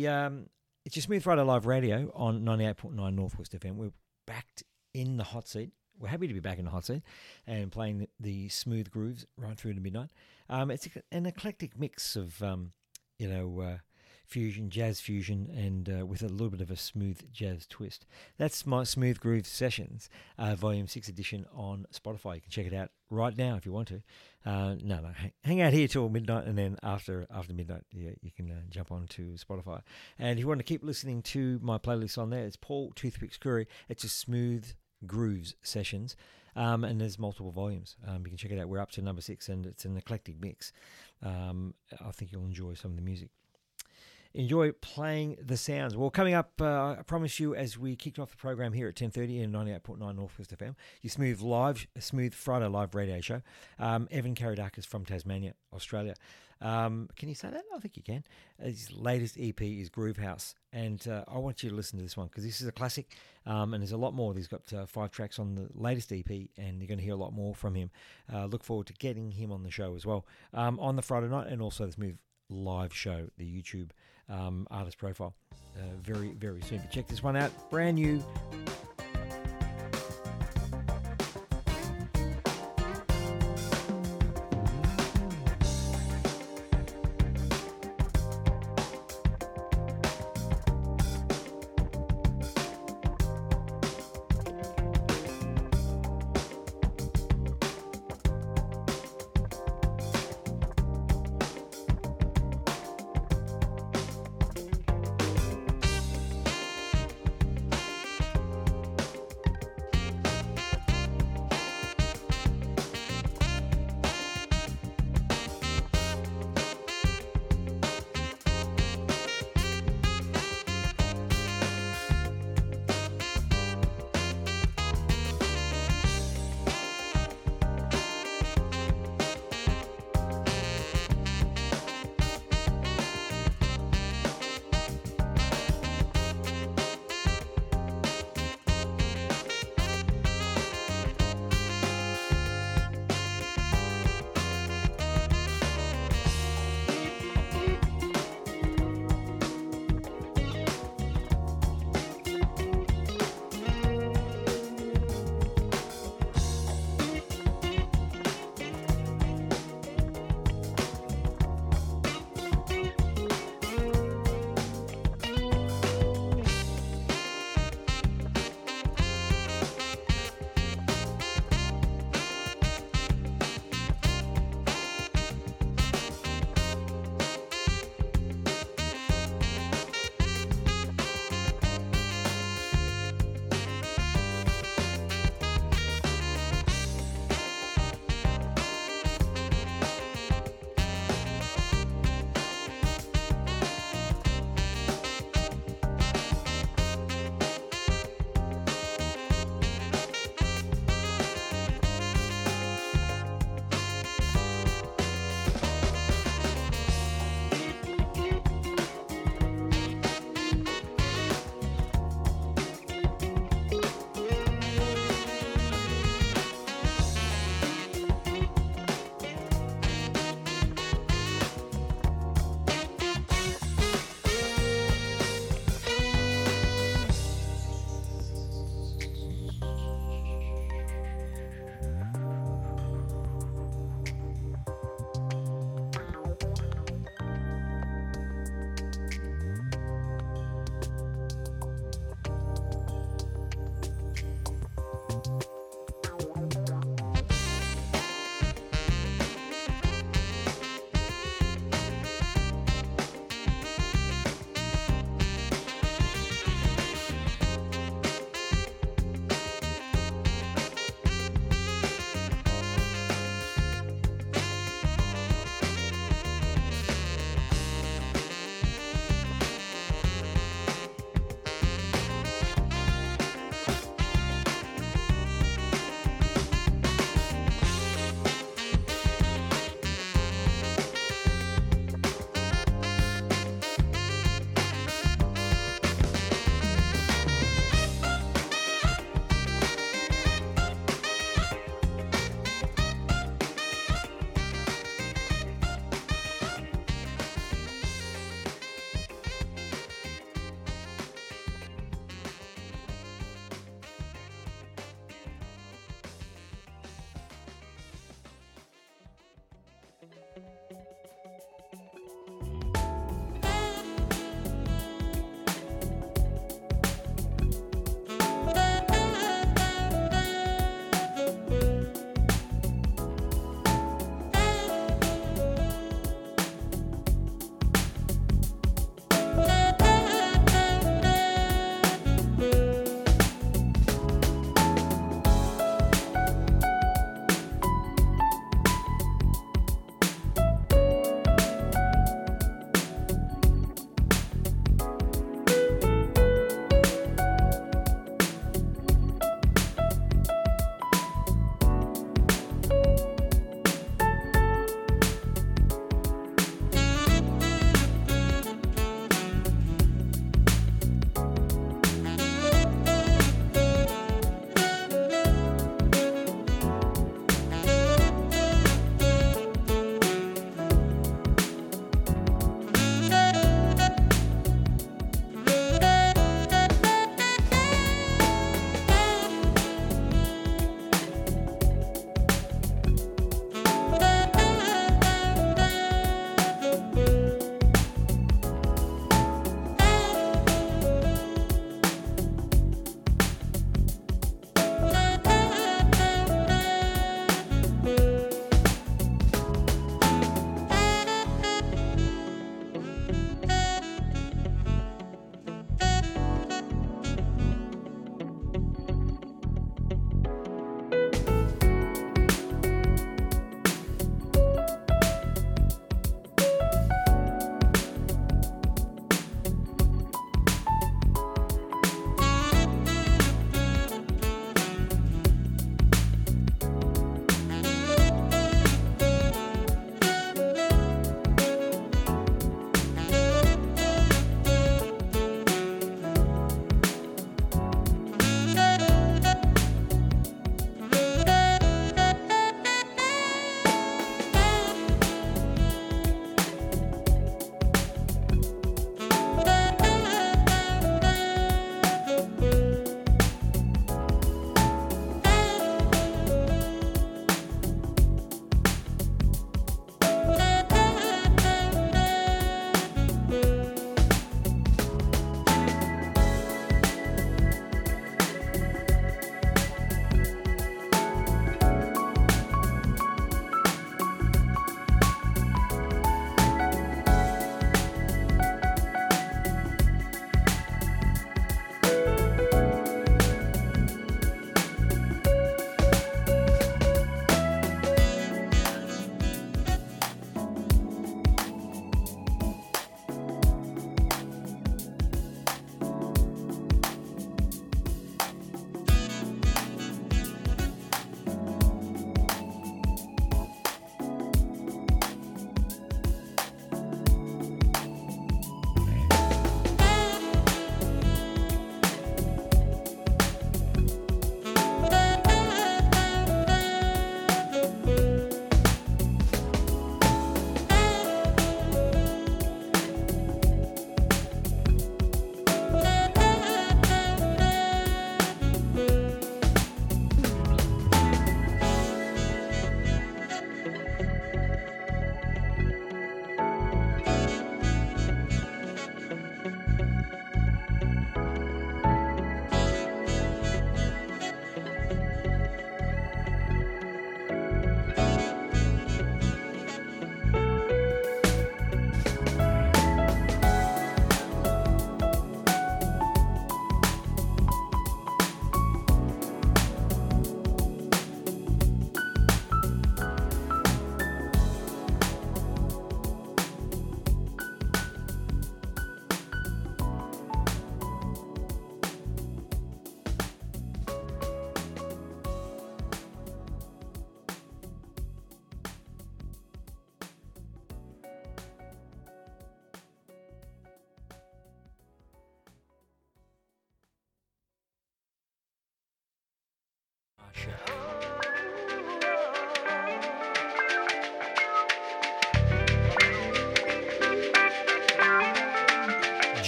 it's 0.85 0.95
your 0.95 1.03
Smooth 1.03 1.23
Friday 1.23 1.41
Live 1.41 1.65
Radio 1.65 2.09
on 2.15 2.45
98.9 2.45 3.13
Northwest 3.13 3.59
FM. 3.59 3.75
We're 3.75 3.91
backed 4.25 4.63
in 4.93 5.17
the 5.17 5.25
hot 5.25 5.49
seat 5.49 5.71
we're 5.99 6.07
happy 6.07 6.27
to 6.27 6.33
be 6.33 6.39
back 6.39 6.57
in 6.57 6.65
the 6.65 6.71
hot 6.71 6.85
seat 6.85 7.01
and 7.45 7.71
playing 7.71 8.07
the, 8.19 8.49
smooth 8.49 8.89
grooves 8.89 9.25
right 9.37 9.57
through 9.57 9.73
to 9.73 9.81
midnight. 9.81 10.09
Um, 10.49 10.71
it's 10.71 10.87
an 11.11 11.25
eclectic 11.25 11.77
mix 11.77 12.15
of, 12.15 12.41
um, 12.41 12.71
you 13.17 13.27
know, 13.27 13.59
uh, 13.59 13.77
fusion, 14.25 14.69
jazz 14.69 15.01
fusion, 15.01 15.49
and 15.55 15.89
uh, 15.89 16.05
with 16.05 16.21
a 16.21 16.27
little 16.27 16.49
bit 16.49 16.61
of 16.61 16.69
a 16.69 16.75
smooth 16.75 17.19
jazz 17.33 17.65
twist. 17.67 18.05
That's 18.37 18.65
my 18.65 18.83
Smooth 18.83 19.19
Groove 19.19 19.47
Sessions, 19.47 20.09
uh, 20.37 20.55
Volume 20.55 20.87
6 20.87 21.09
edition 21.09 21.45
on 21.53 21.87
Spotify. 21.91 22.35
You 22.35 22.41
can 22.41 22.51
check 22.51 22.67
it 22.67 22.73
out 22.73 22.91
right 23.09 23.35
now 23.35 23.55
if 23.55 23.65
you 23.65 23.71
want 23.71 23.87
to. 23.89 24.01
Uh, 24.45 24.75
no, 24.81 24.99
no, 25.01 25.09
hang 25.43 25.61
out 25.61 25.73
here 25.73 25.87
till 25.87 26.07
midnight, 26.09 26.45
and 26.45 26.57
then 26.57 26.77
after 26.81 27.27
after 27.33 27.53
midnight, 27.53 27.83
yeah, 27.91 28.11
you 28.21 28.31
can 28.31 28.49
uh, 28.51 28.61
jump 28.69 28.91
on 28.91 29.07
to 29.07 29.35
Spotify. 29.35 29.81
And 30.17 30.33
if 30.33 30.39
you 30.39 30.47
want 30.47 30.59
to 30.59 30.63
keep 30.63 30.83
listening 30.83 31.21
to 31.23 31.59
my 31.61 31.77
playlist 31.77 32.17
on 32.17 32.29
there, 32.29 32.45
it's 32.45 32.55
Paul 32.55 32.93
Toothpicks 32.95 33.37
Curry. 33.37 33.67
It's 33.89 34.03
a 34.03 34.09
smooth 34.09 34.73
Grooves 35.05 35.55
sessions, 35.61 36.15
um, 36.55 36.83
and 36.83 36.99
there's 36.99 37.19
multiple 37.19 37.51
volumes. 37.51 37.95
Um, 38.07 38.23
you 38.23 38.29
can 38.29 38.37
check 38.37 38.51
it 38.51 38.59
out. 38.59 38.67
We're 38.67 38.79
up 38.81 38.91
to 38.91 39.01
number 39.01 39.21
six, 39.21 39.49
and 39.49 39.65
it's 39.65 39.85
an 39.85 39.97
eclectic 39.97 40.41
mix. 40.41 40.71
Um, 41.23 41.73
I 42.05 42.11
think 42.11 42.31
you'll 42.31 42.45
enjoy 42.45 42.73
some 42.73 42.91
of 42.91 42.97
the 42.97 43.03
music. 43.03 43.29
Enjoy 44.35 44.71
playing 44.73 45.37
the 45.43 45.57
sounds. 45.57 45.97
Well, 45.97 46.11
coming 46.11 46.35
up, 46.35 46.51
uh, 46.61 46.95
I 46.99 47.01
promise 47.05 47.39
you, 47.39 47.55
as 47.55 47.79
we 47.79 47.95
kicked 47.95 48.19
off 48.19 48.29
the 48.29 48.37
program 48.37 48.73
here 48.73 48.87
at 48.87 48.95
10.30 48.95 49.41
in 49.41 49.51
98.9 49.51 50.15
Northwest 50.15 50.55
FM, 50.55 50.75
your 51.01 51.09
Smooth 51.09 51.41
Live, 51.41 51.87
Smooth 51.97 52.35
Friday 52.35 52.67
Live 52.67 52.93
radio 52.93 53.21
show. 53.21 53.41
Um, 53.79 54.07
Evan 54.11 54.35
Karidakis 54.35 54.85
from 54.85 55.03
Tasmania, 55.03 55.55
Australia. 55.73 56.13
Um, 56.61 57.09
can 57.15 57.27
you 57.27 57.33
say 57.33 57.49
that? 57.49 57.63
I 57.73 57.79
think 57.79 57.97
you 57.97 58.03
can. 58.03 58.23
His 58.61 58.91
latest 58.91 59.37
EP 59.39 59.59
is 59.61 59.89
Groove 59.89 60.17
House, 60.17 60.53
and 60.73 61.07
uh, 61.07 61.23
I 61.27 61.39
want 61.39 61.63
you 61.63 61.69
to 61.69 61.75
listen 61.75 61.97
to 61.97 62.03
this 62.03 62.17
one 62.17 62.27
because 62.27 62.43
this 62.43 62.61
is 62.61 62.67
a 62.67 62.71
classic, 62.71 63.15
um, 63.47 63.73
and 63.73 63.81
there's 63.81 63.93
a 63.93 63.97
lot 63.97 64.13
more. 64.13 64.35
He's 64.35 64.47
got 64.47 64.71
uh, 64.73 64.85
five 64.85 65.09
tracks 65.09 65.39
on 65.39 65.55
the 65.55 65.69
latest 65.73 66.11
EP, 66.11 66.29
and 66.29 66.79
you're 66.79 66.87
going 66.87 66.99
to 66.99 67.03
hear 67.03 67.13
a 67.13 67.17
lot 67.17 67.33
more 67.33 67.55
from 67.55 67.73
him. 67.73 67.89
Uh, 68.31 68.45
look 68.45 68.63
forward 68.63 68.87
to 68.87 68.93
getting 68.93 69.31
him 69.31 69.51
on 69.51 69.63
the 69.63 69.71
show 69.71 69.95
as 69.95 70.05
well 70.05 70.25
um, 70.53 70.79
on 70.79 70.97
the 70.97 71.01
Friday 71.01 71.29
night, 71.29 71.47
and 71.47 71.61
also 71.61 71.85
the 71.85 71.93
Smooth 71.93 72.17
live 72.49 72.93
show, 72.93 73.29
the 73.37 73.45
YouTube 73.45 73.91
um, 74.29 74.67
artist 74.71 74.97
profile, 74.97 75.33
uh, 75.77 75.81
very 76.03 76.33
very 76.33 76.61
soon. 76.61 76.79
But 76.79 76.91
check 76.91 77.07
this 77.07 77.23
one 77.23 77.35
out, 77.35 77.51
brand 77.69 77.95
new 77.95 78.23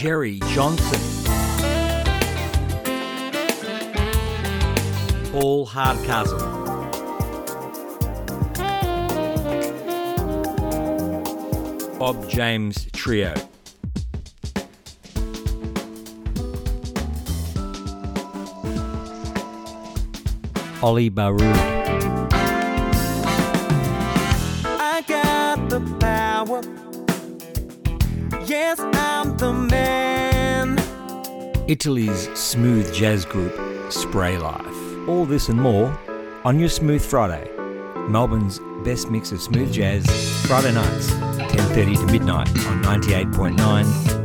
Jerry 0.02 0.40
Johnson. 0.48 1.00
Paul 5.32 5.68
Hardcastle. 5.68 6.40
Bob 12.00 12.28
James 12.28 12.88
Trio. 12.94 13.36
Ollie 20.82 21.10
Baroud. 21.10 21.44
I 24.66 25.04
got 25.08 25.70
the 25.70 25.80
power. 26.00 26.91
Yes, 28.52 28.82
I'm 28.82 29.38
the 29.38 29.54
man. 29.54 30.78
Italy's 31.70 32.28
smooth 32.38 32.94
jazz 32.94 33.24
group 33.24 33.54
Spray 33.90 34.38
Life. 34.38 35.08
All 35.08 35.26
this 35.26 35.48
and 35.48 35.58
more 35.58 35.98
on 36.44 36.60
your 36.60 36.68
Smooth 36.68 37.02
Friday. 37.02 37.50
Melbourne's 38.10 38.60
best 38.84 39.10
mix 39.10 39.32
of 39.32 39.42
smooth 39.42 39.72
jazz, 39.72 40.06
Friday 40.48 40.74
nights, 40.74 41.12
10.30 41.12 42.06
to 42.06 42.12
midnight 42.12 42.50
on 42.68 42.84
98.9 42.84 44.21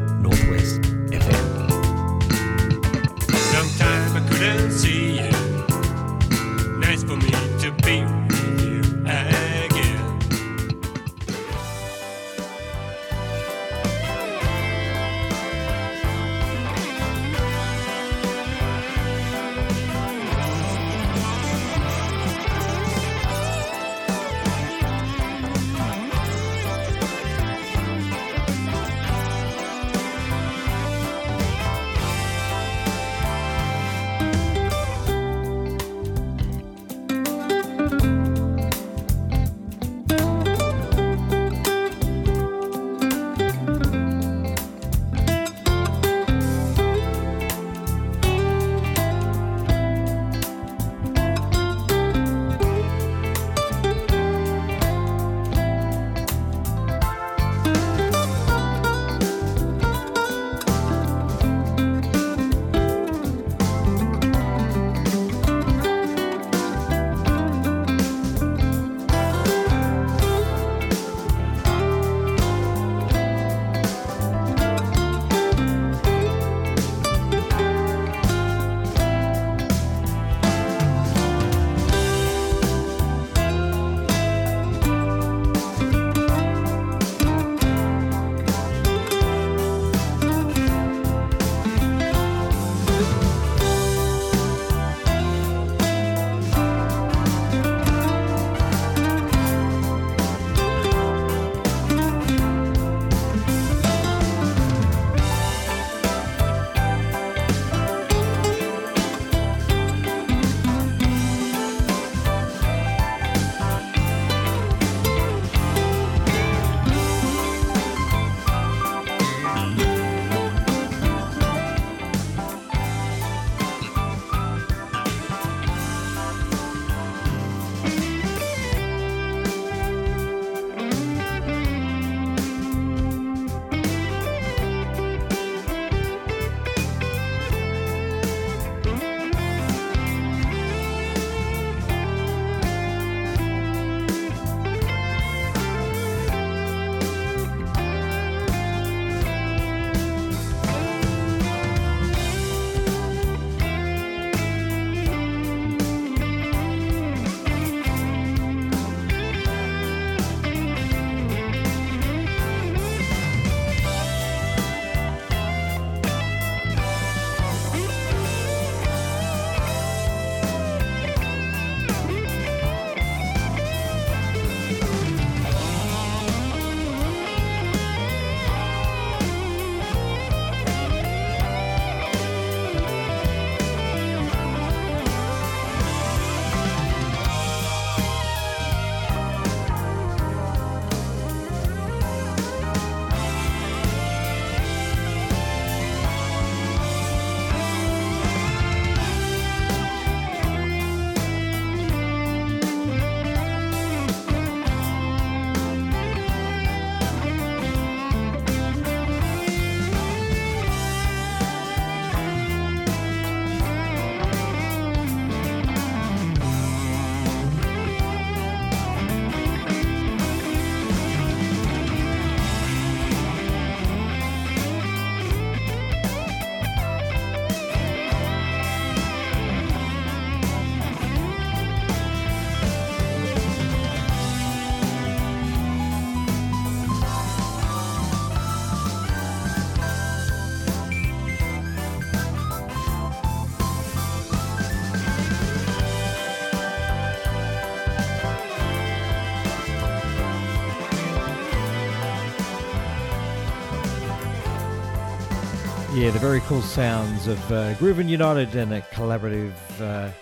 Yeah, 256.06 256.12
the 256.12 256.20
very 256.20 256.38
cool 256.42 256.62
sounds 256.62 257.26
of 257.26 257.38
uh, 257.50 257.74
Groovin 257.74 258.08
United 258.08 258.54
and 258.54 258.72
a 258.72 258.80
collaborative 258.80 259.52
uh, 259.80 260.12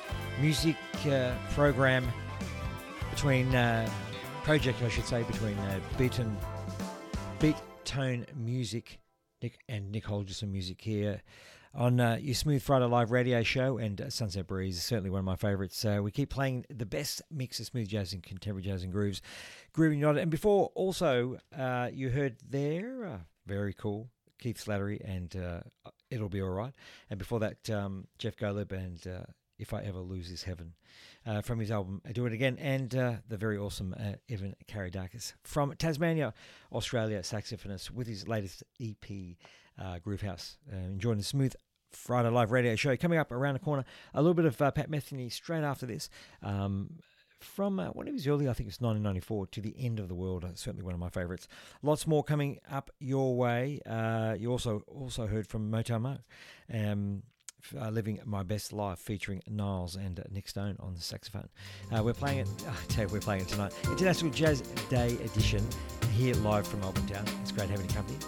music 0.41 0.77
uh, 1.07 1.35
program 1.51 2.11
between 3.11 3.55
uh, 3.55 3.87
project, 4.45 4.81
I 4.83 4.89
should 4.89 5.05
say, 5.05 5.25
between 5.25 5.59
uh, 5.59 5.81
Beat 5.99 6.21
and 6.21 6.35
Beat 7.39 7.57
Tone 7.85 8.25
Music, 8.35 8.99
Nick 9.43 9.59
and 9.69 9.93
Nick 9.93 10.05
Holgerson 10.05 10.51
Music 10.51 10.81
here 10.81 11.21
on 11.75 12.01
uh, 12.01 12.17
your 12.19 12.35
Smooth 12.35 12.63
Friday 12.63 12.87
Live 12.87 13.11
radio 13.11 13.43
show 13.43 13.77
and 13.77 14.01
uh, 14.01 14.09
Sunset 14.09 14.47
Breeze 14.47 14.79
is 14.79 14.85
certainly 14.85 15.11
one 15.11 15.19
of 15.19 15.27
my 15.27 15.37
favourites. 15.37 15.85
Uh, 15.85 16.01
we 16.03 16.11
keep 16.11 16.31
playing 16.31 16.65
the 16.71 16.87
best 16.87 17.21
mix 17.31 17.61
of 17.61 17.67
smooth 17.67 17.89
jazz 17.89 18.15
and 18.15 18.23
contemporary 18.23 18.63
jazz 18.63 18.85
and 18.85 18.91
grooves, 18.91 19.21
Groovin 19.77 19.99
United. 19.99 20.23
And 20.23 20.31
before, 20.31 20.71
also, 20.75 21.37
uh, 21.55 21.91
you 21.93 22.09
heard 22.09 22.37
there, 22.49 23.05
uh, 23.05 23.19
very 23.47 23.75
cool, 23.75 24.09
Keith 24.45 24.63
Slattery 24.63 25.01
and 25.03 25.35
uh, 25.37 25.61
It'll 26.11 26.29
Be 26.29 26.43
Alright. 26.43 26.75
And 27.09 27.19
before 27.19 27.41
that, 27.41 27.71
um, 27.71 28.07
Jeff 28.19 28.37
Golub 28.37 28.73
and 28.73 29.03
uh, 29.07 29.25
If 29.59 29.73
I 29.73 29.81
Ever 29.81 30.01
Lose 30.01 30.29
This 30.29 30.43
Heaven 30.43 30.75
uh, 31.25 31.41
from 31.41 31.61
his 31.61 31.71
album 31.71 32.03
Do 32.13 32.27
It 32.27 32.35
Again. 32.35 32.59
And 32.61 32.95
uh, 32.95 33.15
the 33.27 33.39
very 33.39 33.57
awesome 33.57 33.95
uh, 33.99 34.17
Evan 34.29 34.55
Karidakis 34.69 35.33
from 35.45 35.73
Tasmania, 35.79 36.35
Australia, 36.71 37.21
saxophonist 37.21 37.91
with 37.91 38.07
his 38.07 38.29
latest 38.29 38.63
EP, 38.79 39.39
uh, 39.83 39.99
Groove 40.01 40.21
House. 40.21 40.59
Enjoying 40.71 41.17
the 41.17 41.25
smooth 41.25 41.55
Friday 41.93 42.29
Live 42.29 42.53
radio 42.53 42.77
show. 42.77 42.95
Coming 42.99 43.19
up 43.19 43.33
around 43.33 43.55
the 43.55 43.61
corner, 43.61 43.87
a 44.13 44.21
little 44.21 44.35
bit 44.35 44.45
of 44.45 44.59
Pat 44.59 44.91
Metheny 44.91 45.33
straight 45.33 45.65
after 45.65 45.87
this. 45.87 46.11
Um, 46.43 46.99
from 47.45 47.79
uh, 47.79 47.89
when 47.89 48.07
he 48.07 48.13
was 48.13 48.27
early, 48.27 48.49
I 48.49 48.53
think 48.53 48.69
it's 48.69 48.81
1994, 48.81 49.47
to 49.49 49.61
the 49.61 49.75
end 49.79 50.01
of 50.01 50.09
the 50.09 50.15
world. 50.15 50.45
Uh, 50.45 50.49
certainly 50.55 50.83
one 50.85 50.95
of 50.95 51.01
my 51.01 51.09
favourites. 51.09 51.49
Lots 51.83 52.07
more 52.07 52.25
coming 52.25 52.59
up 52.71 52.91
your 52.99 53.37
way. 53.37 53.81
Uh, 53.87 54.35
you 54.39 54.51
also 54.51 54.83
also 54.87 55.27
heard 55.27 55.47
from 55.47 55.71
Motown 55.71 56.03
Mo, 56.03 56.19
um, 56.73 57.23
uh, 57.81 57.89
living 57.91 58.21
my 58.25 58.43
best 58.43 58.73
life, 58.73 58.99
featuring 58.99 59.43
Niles 59.49 59.97
and 59.97 60.23
Nick 60.31 60.49
Stone 60.49 60.77
on 60.81 60.95
the 60.95 61.01
saxophone. 61.01 61.49
Uh, 61.97 62.03
we're 62.03 62.15
playing 62.15 62.41
it. 62.41 62.49
I 62.69 62.87
tell 62.89 63.07
you, 63.07 63.13
we're 63.13 63.21
playing 63.21 63.43
it 63.43 63.49
tonight. 63.49 63.73
International 63.85 64.31
Jazz 64.31 64.61
Day 64.91 65.17
edition 65.25 65.67
here 66.13 66.35
live 66.37 66.67
from 66.67 66.81
Melbourne 66.81 67.07
Town. 67.07 67.25
It's 67.43 67.53
great 67.53 67.71
having 67.71 67.89
you 67.89 67.95
company. 67.95 68.19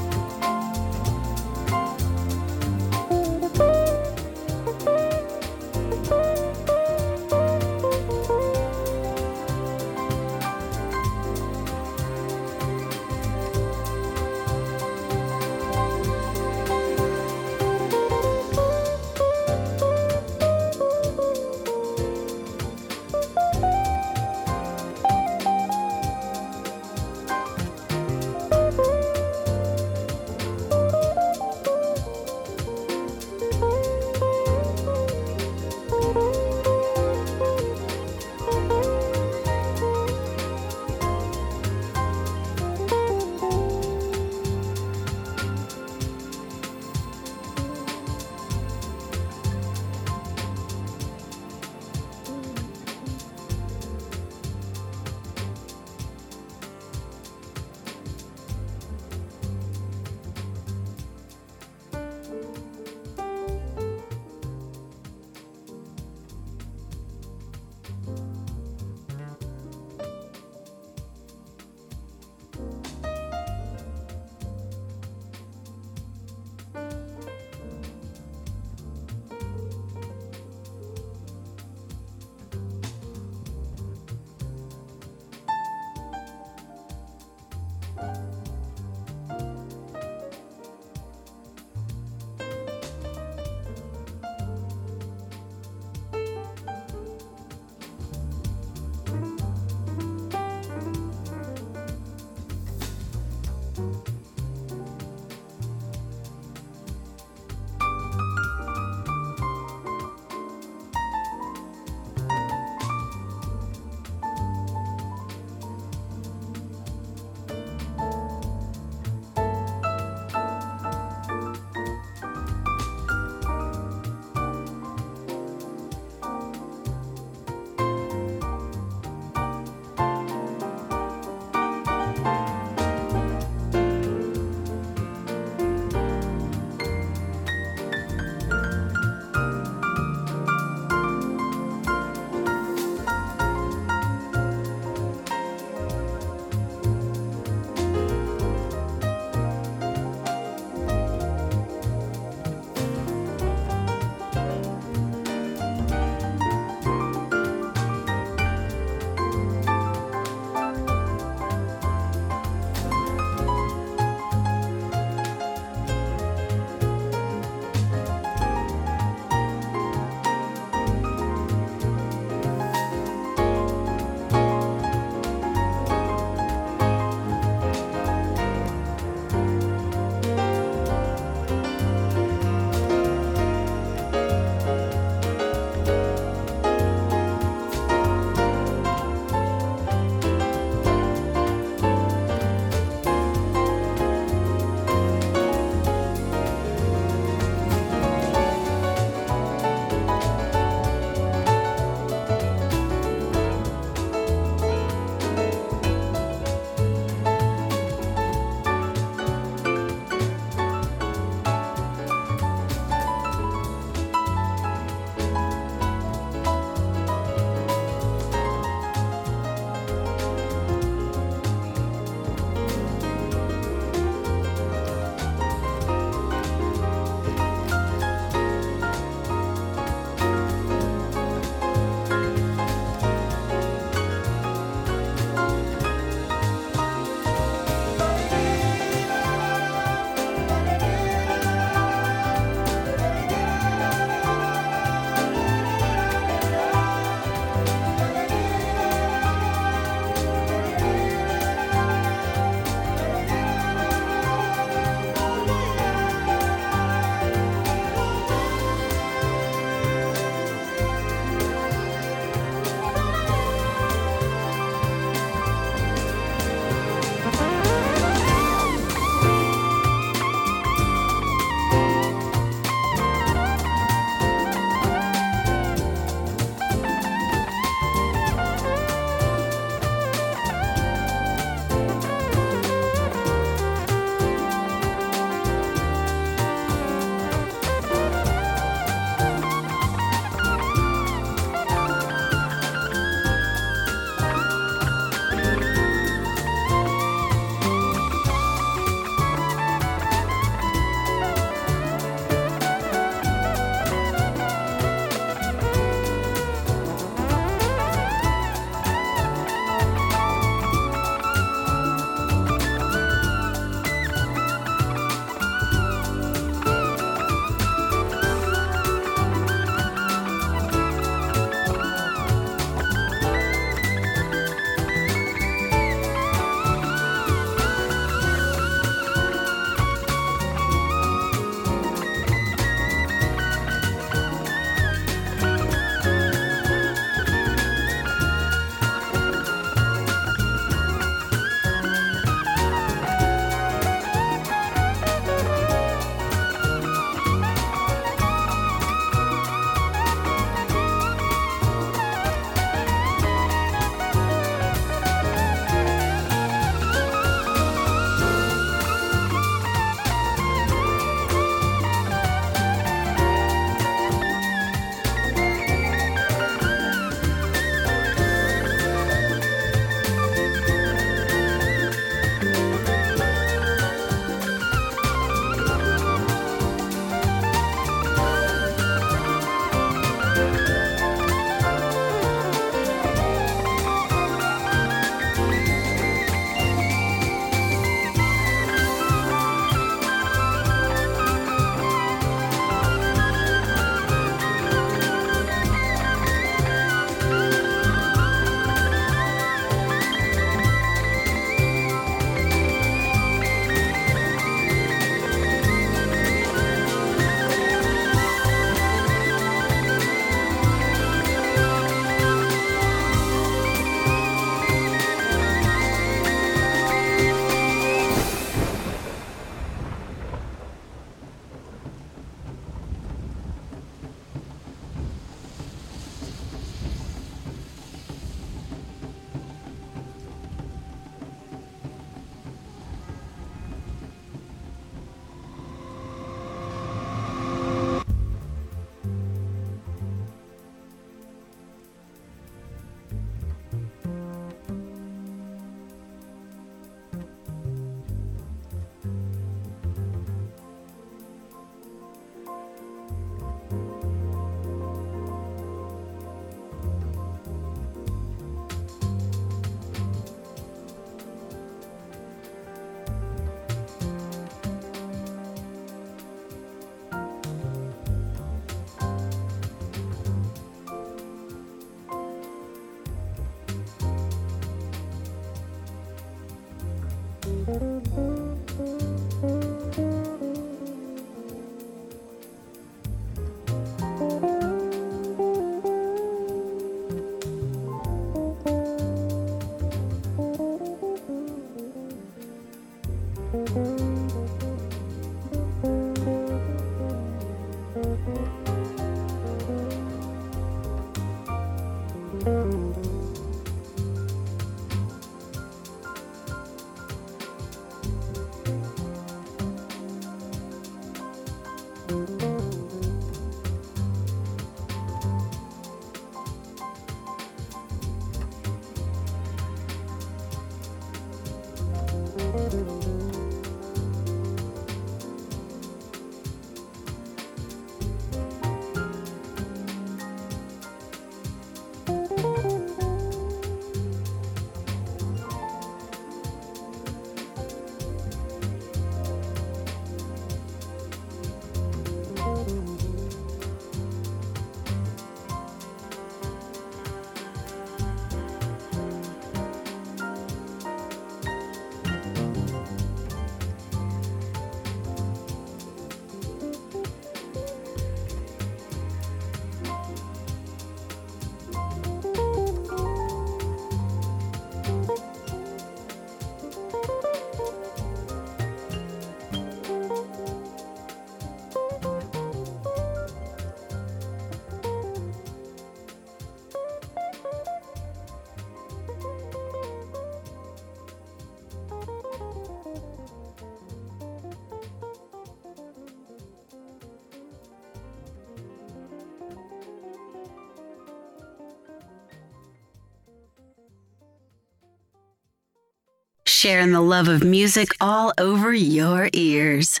Sharing 596.62 596.92
the 596.92 597.00
love 597.00 597.26
of 597.26 597.42
music 597.42 597.88
all 598.00 598.32
over 598.38 598.72
your 598.72 599.28
ears. 599.32 600.00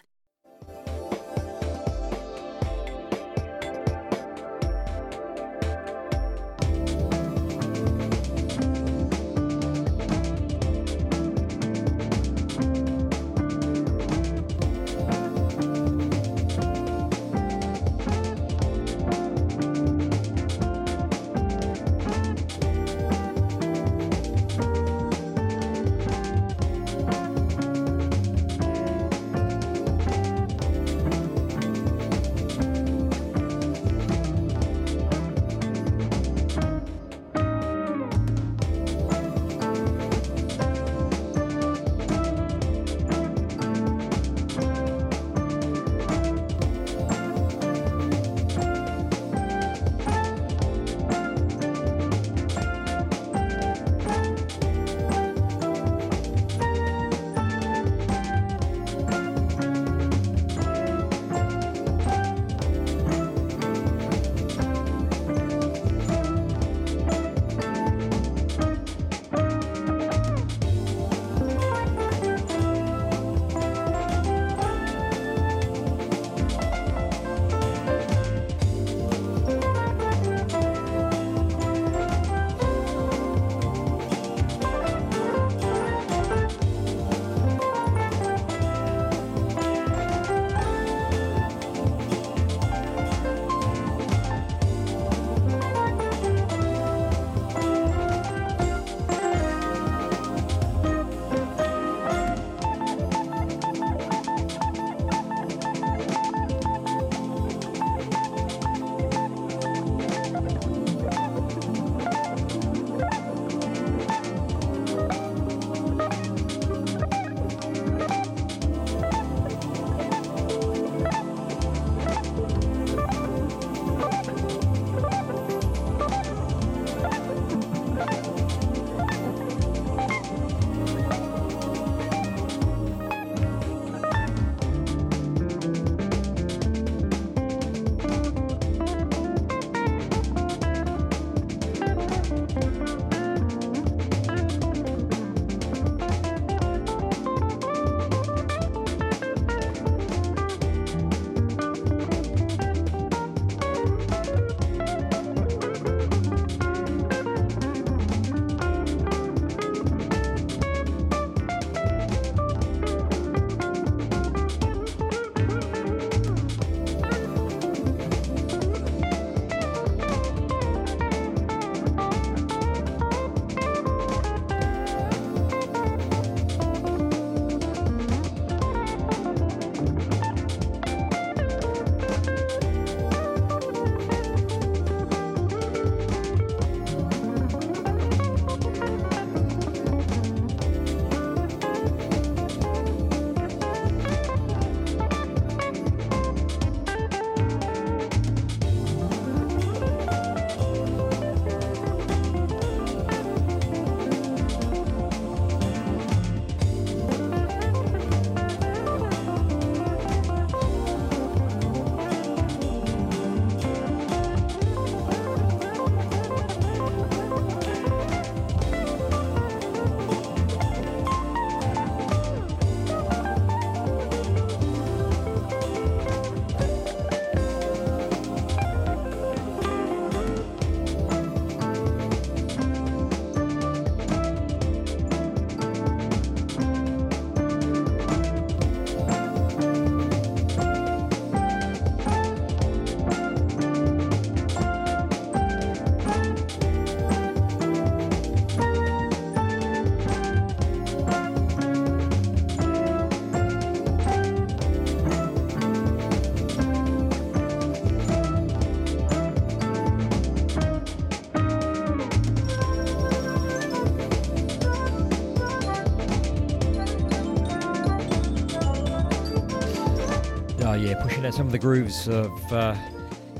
Some 271.32 271.46
of 271.46 271.52
the 271.52 271.58
grooves 271.58 272.08
of 272.08 272.52
uh, 272.52 272.76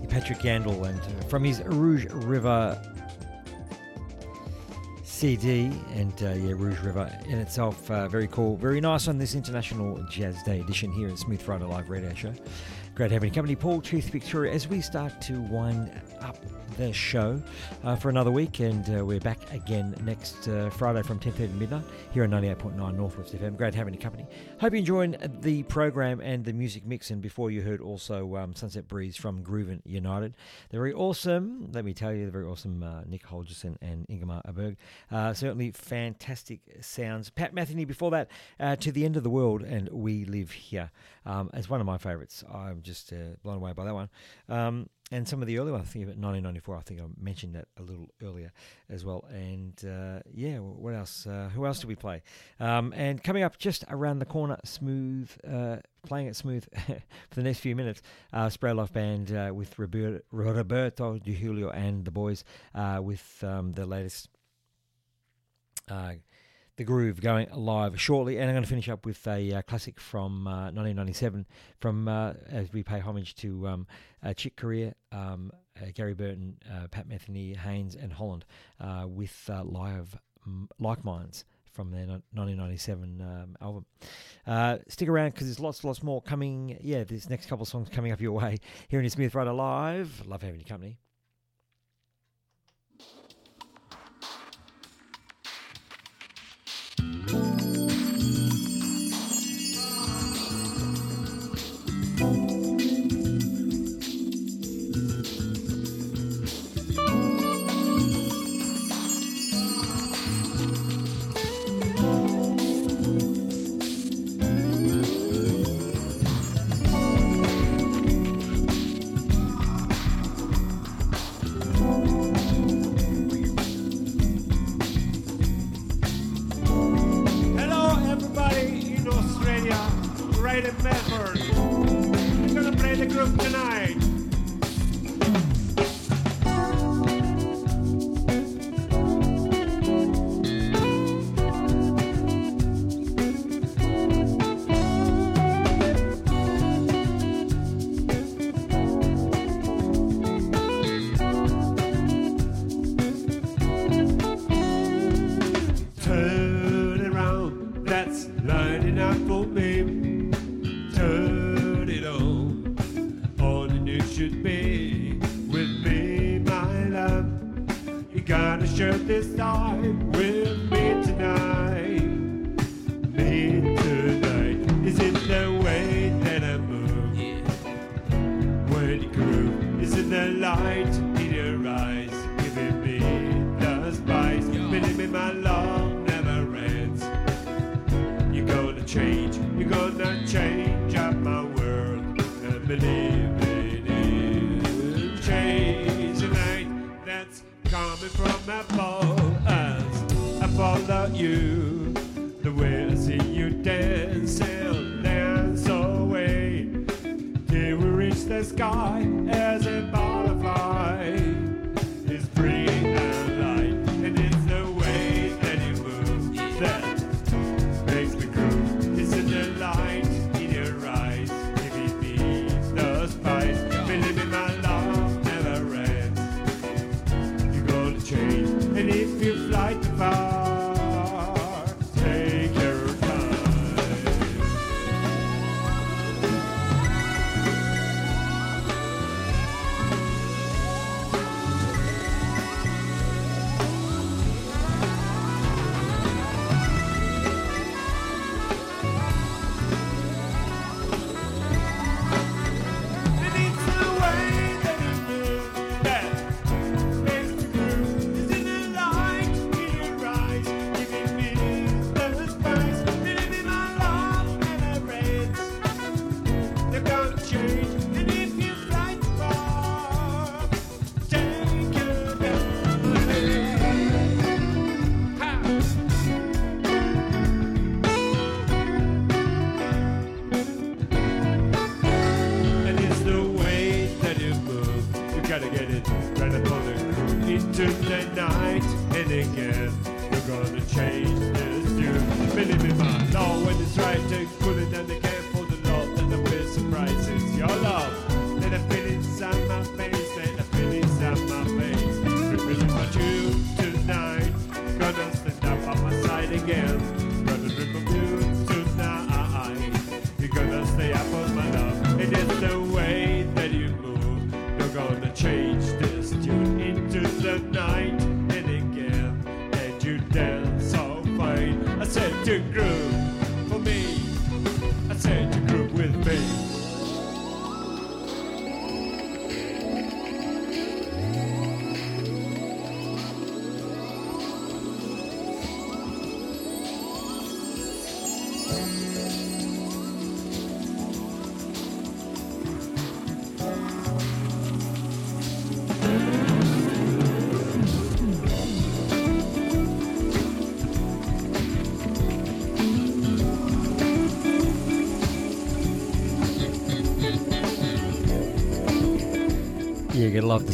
Patrick 0.09 0.39
Yandall 0.39 0.89
and 0.89 0.99
uh, 0.99 1.25
from 1.29 1.45
his 1.45 1.63
Rouge 1.63 2.07
River 2.07 2.81
CD 5.05 5.71
and 5.95 6.13
uh, 6.23 6.31
yeah, 6.31 6.55
Rouge 6.57 6.81
River 6.81 7.13
in 7.27 7.39
itself 7.39 7.91
uh, 7.91 8.09
very 8.09 8.29
cool, 8.29 8.57
very 8.57 8.81
nice 8.81 9.09
on 9.09 9.19
this 9.19 9.35
International 9.35 10.03
Jazz 10.11 10.43
Day 10.43 10.61
edition 10.61 10.91
here 10.91 11.11
at 11.11 11.19
Smooth 11.19 11.43
Friday 11.43 11.65
Live 11.65 11.91
Radio 11.91 12.15
Show. 12.15 12.33
Great 12.95 13.11
having 13.11 13.29
you 13.29 13.35
company, 13.35 13.57
Paul 13.57 13.83
Tooth 13.83 14.09
Victoria, 14.09 14.55
as 14.55 14.67
we 14.67 14.81
start 14.81 15.21
to 15.23 15.43
wind 15.43 15.93
the 16.77 16.93
show 16.93 17.41
uh, 17.85 17.97
for 17.97 18.09
another 18.09 18.31
week, 18.31 18.61
and 18.61 18.89
uh, 18.97 19.05
we're 19.05 19.21
back 19.21 19.39
again 19.53 19.95
next 20.05 20.49
uh, 20.49 20.71
Friday 20.71 21.03
from 21.03 21.19
10:30 21.19 21.37
to 21.37 21.49
midnight 21.49 21.85
here 22.13 22.25
on 22.25 22.31
98.9 22.31 22.97
Northwest 22.97 23.35
FM. 23.35 23.57
Great 23.57 23.75
having 23.75 23.95
you 23.95 24.01
company. 24.01 24.27
Hope 24.61 24.73
you're 24.73 24.79
enjoying 24.79 25.17
the 25.41 25.63
program 25.65 26.21
and 26.21 26.45
the 26.45 26.53
music 26.53 26.87
mix. 26.87 27.11
And 27.11 27.21
before 27.21 27.51
you 27.51 27.63
heard 27.63 27.81
also 27.81 28.37
um, 28.37 28.55
Sunset 28.55 28.89
Breeze 28.89 29.17
from 29.17 29.43
Groovin 29.43 29.81
United, 29.85 30.35
they're 30.71 30.81
very 30.81 30.93
awesome. 30.93 31.71
Let 31.73 31.85
me 31.85 31.95
tell 31.95 32.13
you, 32.13 32.23
they're 32.23 32.31
very 32.31 32.47
awesome. 32.47 32.83
Uh, 32.83 33.03
Nick 33.07 33.27
Holgerson 33.27 33.77
and 33.83 34.07
Ingemar 34.09 34.43
Aberg, 34.47 34.77
uh, 35.11 35.35
certainly 35.35 35.71
fantastic 35.71 36.61
sounds. 36.81 37.31
Pat 37.31 37.55
Metheny 37.55 37.87
before 37.87 38.11
that, 38.13 38.31
uh, 38.61 38.77
to 38.77 38.93
the 38.93 39.05
end 39.05 39.17
of 39.17 39.23
the 39.23 39.31
world, 39.31 39.63
and 39.63 39.89
we 39.91 40.25
live 40.25 40.51
here 40.51 40.91
um, 41.27 41.51
as 41.53 41.69
one 41.69 41.81
of 41.81 41.87
my 41.87 41.99
favourites. 41.99 42.45
I'm 42.53 42.83
just 42.83 43.13
blown 43.43 43.57
away 43.57 43.73
by 43.73 43.85
that 43.85 43.95
one. 43.95 44.09
Um, 44.49 44.89
and 45.13 45.29
some 45.29 45.43
of 45.43 45.47
the 45.47 45.59
earlier 45.59 45.75
I 45.75 45.83
think 45.83 46.05
about 46.05 46.17
1994. 46.17 46.77
I 46.77 46.81
think 46.81 47.01
I 47.01 47.05
mentioned 47.21 47.55
that 47.55 47.69
a 47.79 47.83
little 47.83 48.09
earlier 48.23 48.51
as 48.89 49.05
well. 49.05 49.25
And 49.31 49.75
uh, 49.85 50.21
yeah, 50.33 50.59
what 50.59 50.95
else? 50.95 51.27
Uh, 51.27 51.51
who 51.55 51.67
else 51.67 51.81
did 51.81 51.89
we 51.89 51.95
play? 51.95 52.23
Um, 52.59 52.93
and 52.97 53.23
coming 53.23 53.43
up 53.43 53.59
just 53.59 53.85
around 53.89 54.21
the 54.21 54.25
corner, 54.25 54.59
smooth, 54.65 55.31
uh, 55.47 55.77
playing 56.03 56.29
it 56.29 56.37
smooth 56.37 56.67
for 56.87 57.35
the 57.35 57.43
next 57.43 57.61
few 57.61 57.77
minutes. 57.77 58.01
Uh, 58.33 58.49
Spray 58.49 58.73
Life 58.73 58.93
Band 58.93 59.33
uh, 59.33 59.53
with 59.55 59.79
Roberto, 59.79 60.21
Roberto 60.33 61.19
Di 61.19 61.35
Julio 61.35 61.69
and 61.71 62.05
the 62.05 62.11
boys 62.11 62.45
uh, 62.75 63.01
with 63.03 63.45
um, 63.47 63.73
the 63.73 63.85
latest. 63.87 64.29
The 66.83 66.87
groove 66.87 67.21
going 67.21 67.47
live 67.55 68.01
shortly, 68.01 68.39
and 68.39 68.49
I'm 68.49 68.55
going 68.57 68.65
to 68.65 68.69
finish 68.69 68.89
up 68.89 69.07
with 69.07 69.25
a 69.29 69.55
uh, 69.55 69.63
classic 69.63 70.01
from 70.01 70.49
uh, 70.49 70.73
1997 70.73 71.47
from 71.79 72.09
uh, 72.09 72.33
as 72.49 72.73
we 72.73 72.83
pay 72.83 72.99
homage 72.99 73.37
to 73.37 73.69
um, 73.69 73.87
Chick 74.35 74.57
Corea, 74.57 74.93
um, 75.13 75.53
uh, 75.81 75.87
Gary 75.95 76.13
Burton, 76.13 76.57
uh, 76.69 76.89
Pat 76.89 77.09
Metheny, 77.09 77.57
Haynes, 77.57 77.95
and 77.95 78.13
Holland 78.13 78.45
uh, 78.81 79.07
with 79.07 79.49
live 79.63 80.19
like 80.81 81.05
minds 81.05 81.45
from 81.71 81.93
their 81.93 82.05
1997 82.05 83.21
um, 83.21 83.57
album. 83.61 83.87
Uh, 84.45 84.79
stick 84.89 85.09
around 85.09 85.35
because 85.35 85.47
there's 85.47 85.61
lots, 85.61 85.85
lots 85.85 86.03
more 86.03 86.21
coming. 86.21 86.79
Yeah, 86.81 87.05
there's 87.05 87.31
next 87.31 87.47
couple 87.47 87.63
of 87.63 87.69
songs 87.69 87.91
coming 87.91 88.11
up 88.11 88.21
your 88.21 88.33
way 88.33 88.59
here 88.89 88.99
in 88.99 89.09
Smooth 89.09 89.31
Friday 89.31 89.51
Live. 89.51 90.27
Love 90.27 90.43
having 90.43 90.59
you 90.59 90.67
company. 90.67 90.99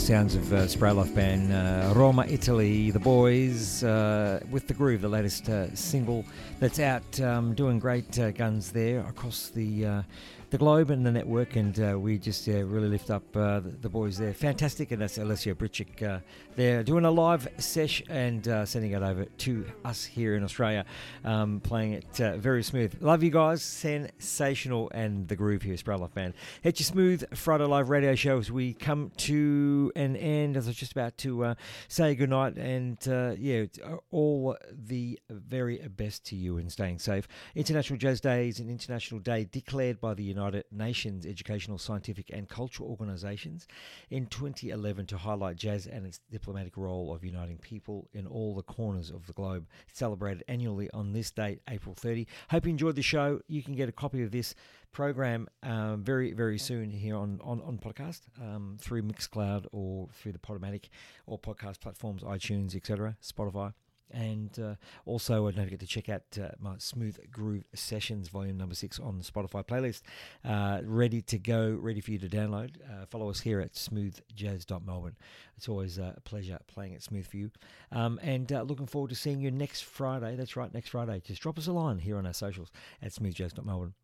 Sounds 0.09 0.35
of 0.37 0.51
uh, 0.55 0.95
Life 0.95 1.15
Band, 1.15 1.53
uh, 1.53 1.93
Roma, 1.95 2.25
Italy, 2.27 2.91
The 2.91 2.99
Boys, 2.99 3.85
uh, 3.85 4.41
with 4.51 4.67
The 4.67 4.73
Groove, 4.73 5.03
the 5.03 5.09
latest 5.09 5.51
uh, 5.51 5.75
single 5.75 6.25
that's 6.61 6.81
out, 6.81 7.21
um, 7.21 7.53
doing 7.53 7.79
great 7.79 8.19
uh, 8.19 8.31
guns 8.31 8.73
there 8.73 9.01
across 9.01 9.49
the 9.49 9.85
uh, 9.85 10.03
the 10.51 10.59
globe 10.59 10.91
and 10.91 11.05
the 11.05 11.11
network. 11.11 11.57
And 11.57 11.79
uh, 11.79 11.99
we 11.99 12.19
just 12.19 12.49
uh, 12.49 12.65
really 12.65 12.89
lift 12.89 13.11
up 13.11 13.25
uh, 13.37 13.61
the, 13.61 13.71
the 13.71 13.89
boys 13.89 14.17
there. 14.17 14.33
Fantastic. 14.33 14.91
And 14.93 15.03
that's 15.03 15.19
Alessio 15.19 15.55
Britchik 15.55 16.03
uh, 16.03 16.21
there 16.57 16.83
doing 16.83 17.05
a 17.05 17.11
live 17.11 17.49
sesh 17.59 18.03
and 18.09 18.47
uh, 18.49 18.65
sending 18.65 18.93
it 18.93 19.03
over 19.03 19.25
to 19.25 19.67
us 19.85 20.05
here 20.05 20.37
in 20.37 20.45
Australia, 20.45 20.85
um, 21.25 21.61
playing 21.61 21.93
it 21.95 22.21
uh, 22.21 22.37
very 22.37 22.63
smooth. 22.63 22.97
Love 23.01 23.23
you 23.23 23.31
guys. 23.31 23.63
Sensational. 23.63 24.91
And 24.95 25.29
The 25.29 25.37
Groove 25.37 25.63
here, 25.63 25.77
Spray 25.77 25.97
Life 25.97 26.15
Band. 26.15 26.35
It's 26.63 26.81
your 26.81 26.87
smooth 26.87 27.37
Friday 27.37 27.65
Live 27.65 27.91
radio 27.91 28.15
show 28.15 28.39
as 28.39 28.51
we 28.51 28.73
come 28.73 29.13
to 29.19 29.93
an 29.97 30.17
end, 30.17 30.57
as 30.57 30.67
I 30.67 30.71
was 30.71 30.77
just 30.77 30.93
about 30.93 31.19
to 31.19 31.55
say 31.89 32.15
goodnight. 32.15 32.57
And 32.57 32.99
yeah, 33.39 33.67
all 34.11 34.57
the 34.73 35.19
very 35.29 35.79
best 35.97 36.25
to 36.27 36.37
you 36.37 36.59
in 36.59 36.71
staying 36.71 36.99
safe. 36.99 37.29
International 37.55 37.99
Jazz 37.99 38.21
Day 38.21 38.49
is 38.49 38.61
an 38.61 38.71
international 38.71 39.21
day 39.21 39.47
declared 39.51 40.01
by 40.01 40.15
the 40.15 40.23
United 40.23 40.38
Nations 40.71 41.27
Educational, 41.27 41.79
Scientific 41.79 42.31
and 42.33 42.49
Cultural 42.49 42.89
Organizations 42.89 43.67
in 44.11 44.27
2011 44.27 45.07
to 45.07 45.19
highlight 45.19 45.57
jazz 45.57 45.87
and 45.87 46.07
its 46.07 46.21
diplomatic 46.31 46.77
role 46.77 47.15
of 47.15 47.25
uniting 47.25 47.59
people 47.59 48.09
in 48.13 48.27
all 48.27 48.55
the 48.55 48.63
corners 48.63 49.11
of 49.11 49.27
the 49.27 49.33
globe. 49.33 49.67
It's 49.89 49.99
celebrated 49.99 50.45
annually 50.49 50.89
on 50.93 51.13
this 51.13 51.31
date, 51.31 51.61
April 51.69 51.95
30. 51.95 52.27
Hope 52.51 52.65
you 52.65 52.71
enjoyed 52.71 52.97
the 52.97 53.03
show. 53.03 53.41
You 53.49 53.63
can 53.63 53.75
get 53.75 53.89
a 53.89 53.93
copy 53.93 54.23
of 54.23 54.31
this 54.31 54.55
program 54.93 55.49
um, 55.63 56.03
very, 56.03 56.33
very 56.33 56.59
soon 56.59 56.91
here 56.91 57.17
on, 57.17 57.41
on, 57.43 57.61
on 57.63 57.79
podcast 57.79 58.23
um, 58.41 58.77
through 58.81 59.03
Mixcloud 59.03 59.67
or 59.73 60.09
through 60.15 60.33
the 60.33 60.39
Podomatic 60.39 60.89
or 61.27 61.39
podcast 61.39 61.81
platforms, 61.81 62.23
iTunes, 62.23 62.75
etc., 62.75 63.17
Spotify. 63.23 63.73
And 64.11 64.59
uh, 64.59 64.75
also, 65.05 65.51
don't 65.51 65.65
forget 65.65 65.81
to 65.81 65.87
check 65.87 66.09
out 66.09 66.23
uh, 66.41 66.49
my 66.59 66.75
Smooth 66.79 67.19
Groove 67.31 67.65
Sessions, 67.75 68.29
volume 68.29 68.57
number 68.57 68.75
six, 68.75 68.99
on 68.99 69.19
the 69.19 69.25
Spotify 69.25 69.67
playlist. 69.67 70.03
Uh, 70.45 70.81
ready 70.85 71.21
to 71.23 71.39
go, 71.39 71.79
ready 71.81 72.01
for 72.01 72.13
you 72.13 72.19
to 72.19 72.29
download. 72.29 72.77
Uh, 72.85 73.07
follow 73.07 73.29
us 73.29 73.41
here 73.41 73.61
at 73.61 73.75
smoothjazz.melbourne. 73.75 75.17
It's 75.57 75.69
always 75.69 75.99
a 75.99 76.17
pleasure 76.25 76.59
playing 76.67 76.93
it 76.93 77.03
smooth 77.03 77.27
for 77.27 77.37
you. 77.37 77.51
Um, 77.93 78.19
and 78.23 78.53
uh, 78.53 78.63
looking 78.63 78.87
forward 78.87 79.11
to 79.11 79.17
seeing 79.17 79.41
you 79.41 79.51
next 79.51 79.85
Friday. 79.85 80.37
That's 80.37 80.57
right, 80.57 80.73
next 80.73 80.91
Friday. 80.91 81.21
Just 81.25 81.43
drop 81.43 81.59
us 81.59 81.67
a 81.67 81.73
line 81.73 81.99
here 81.99 82.17
on 82.17 82.27
our 82.27 82.33
socials 82.33 82.71
at 83.03 83.13
smoothjazz.melbourne. 83.13 83.95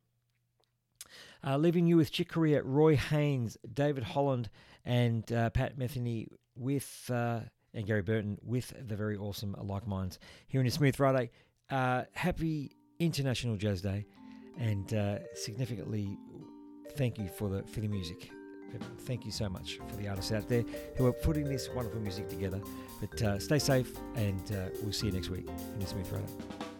Uh, 1.46 1.56
leaving 1.56 1.86
you 1.86 1.96
with 1.96 2.10
Chick 2.10 2.30
Corea, 2.30 2.62
Roy 2.62 2.96
Haynes, 2.96 3.56
David 3.72 4.02
Holland, 4.02 4.48
and 4.84 5.30
uh, 5.32 5.50
Pat 5.50 5.78
Metheny 5.78 6.26
with 6.56 7.10
and 7.74 7.86
Gary 7.86 8.02
Burton 8.02 8.38
with 8.42 8.72
the 8.88 8.96
very 8.96 9.16
awesome 9.16 9.54
Like 9.60 9.86
Minds 9.86 10.18
here 10.46 10.60
in 10.60 10.66
a 10.66 10.70
Smooth 10.70 10.96
Friday. 10.96 11.30
Uh, 11.70 12.02
happy 12.12 12.76
International 12.98 13.56
Jazz 13.56 13.82
Day, 13.82 14.06
and 14.58 14.92
uh, 14.94 15.18
significantly, 15.34 16.16
thank 16.92 17.18
you 17.18 17.28
for 17.28 17.48
the 17.48 17.62
for 17.64 17.80
the 17.80 17.88
music. 17.88 18.30
Thank 19.00 19.24
you 19.24 19.30
so 19.30 19.48
much 19.48 19.78
for 19.88 19.96
the 19.96 20.08
artists 20.08 20.32
out 20.32 20.48
there 20.48 20.64
who 20.96 21.06
are 21.06 21.12
putting 21.12 21.44
this 21.44 21.68
wonderful 21.74 22.00
music 22.00 22.28
together. 22.28 22.60
But 23.00 23.22
uh, 23.22 23.38
stay 23.38 23.58
safe, 23.58 23.92
and 24.16 24.42
uh, 24.52 24.70
we'll 24.82 24.92
see 24.92 25.06
you 25.06 25.12
next 25.12 25.30
week 25.30 25.48
in 25.76 25.82
a 25.82 25.86
Smooth 25.86 26.06
Friday. 26.08 26.73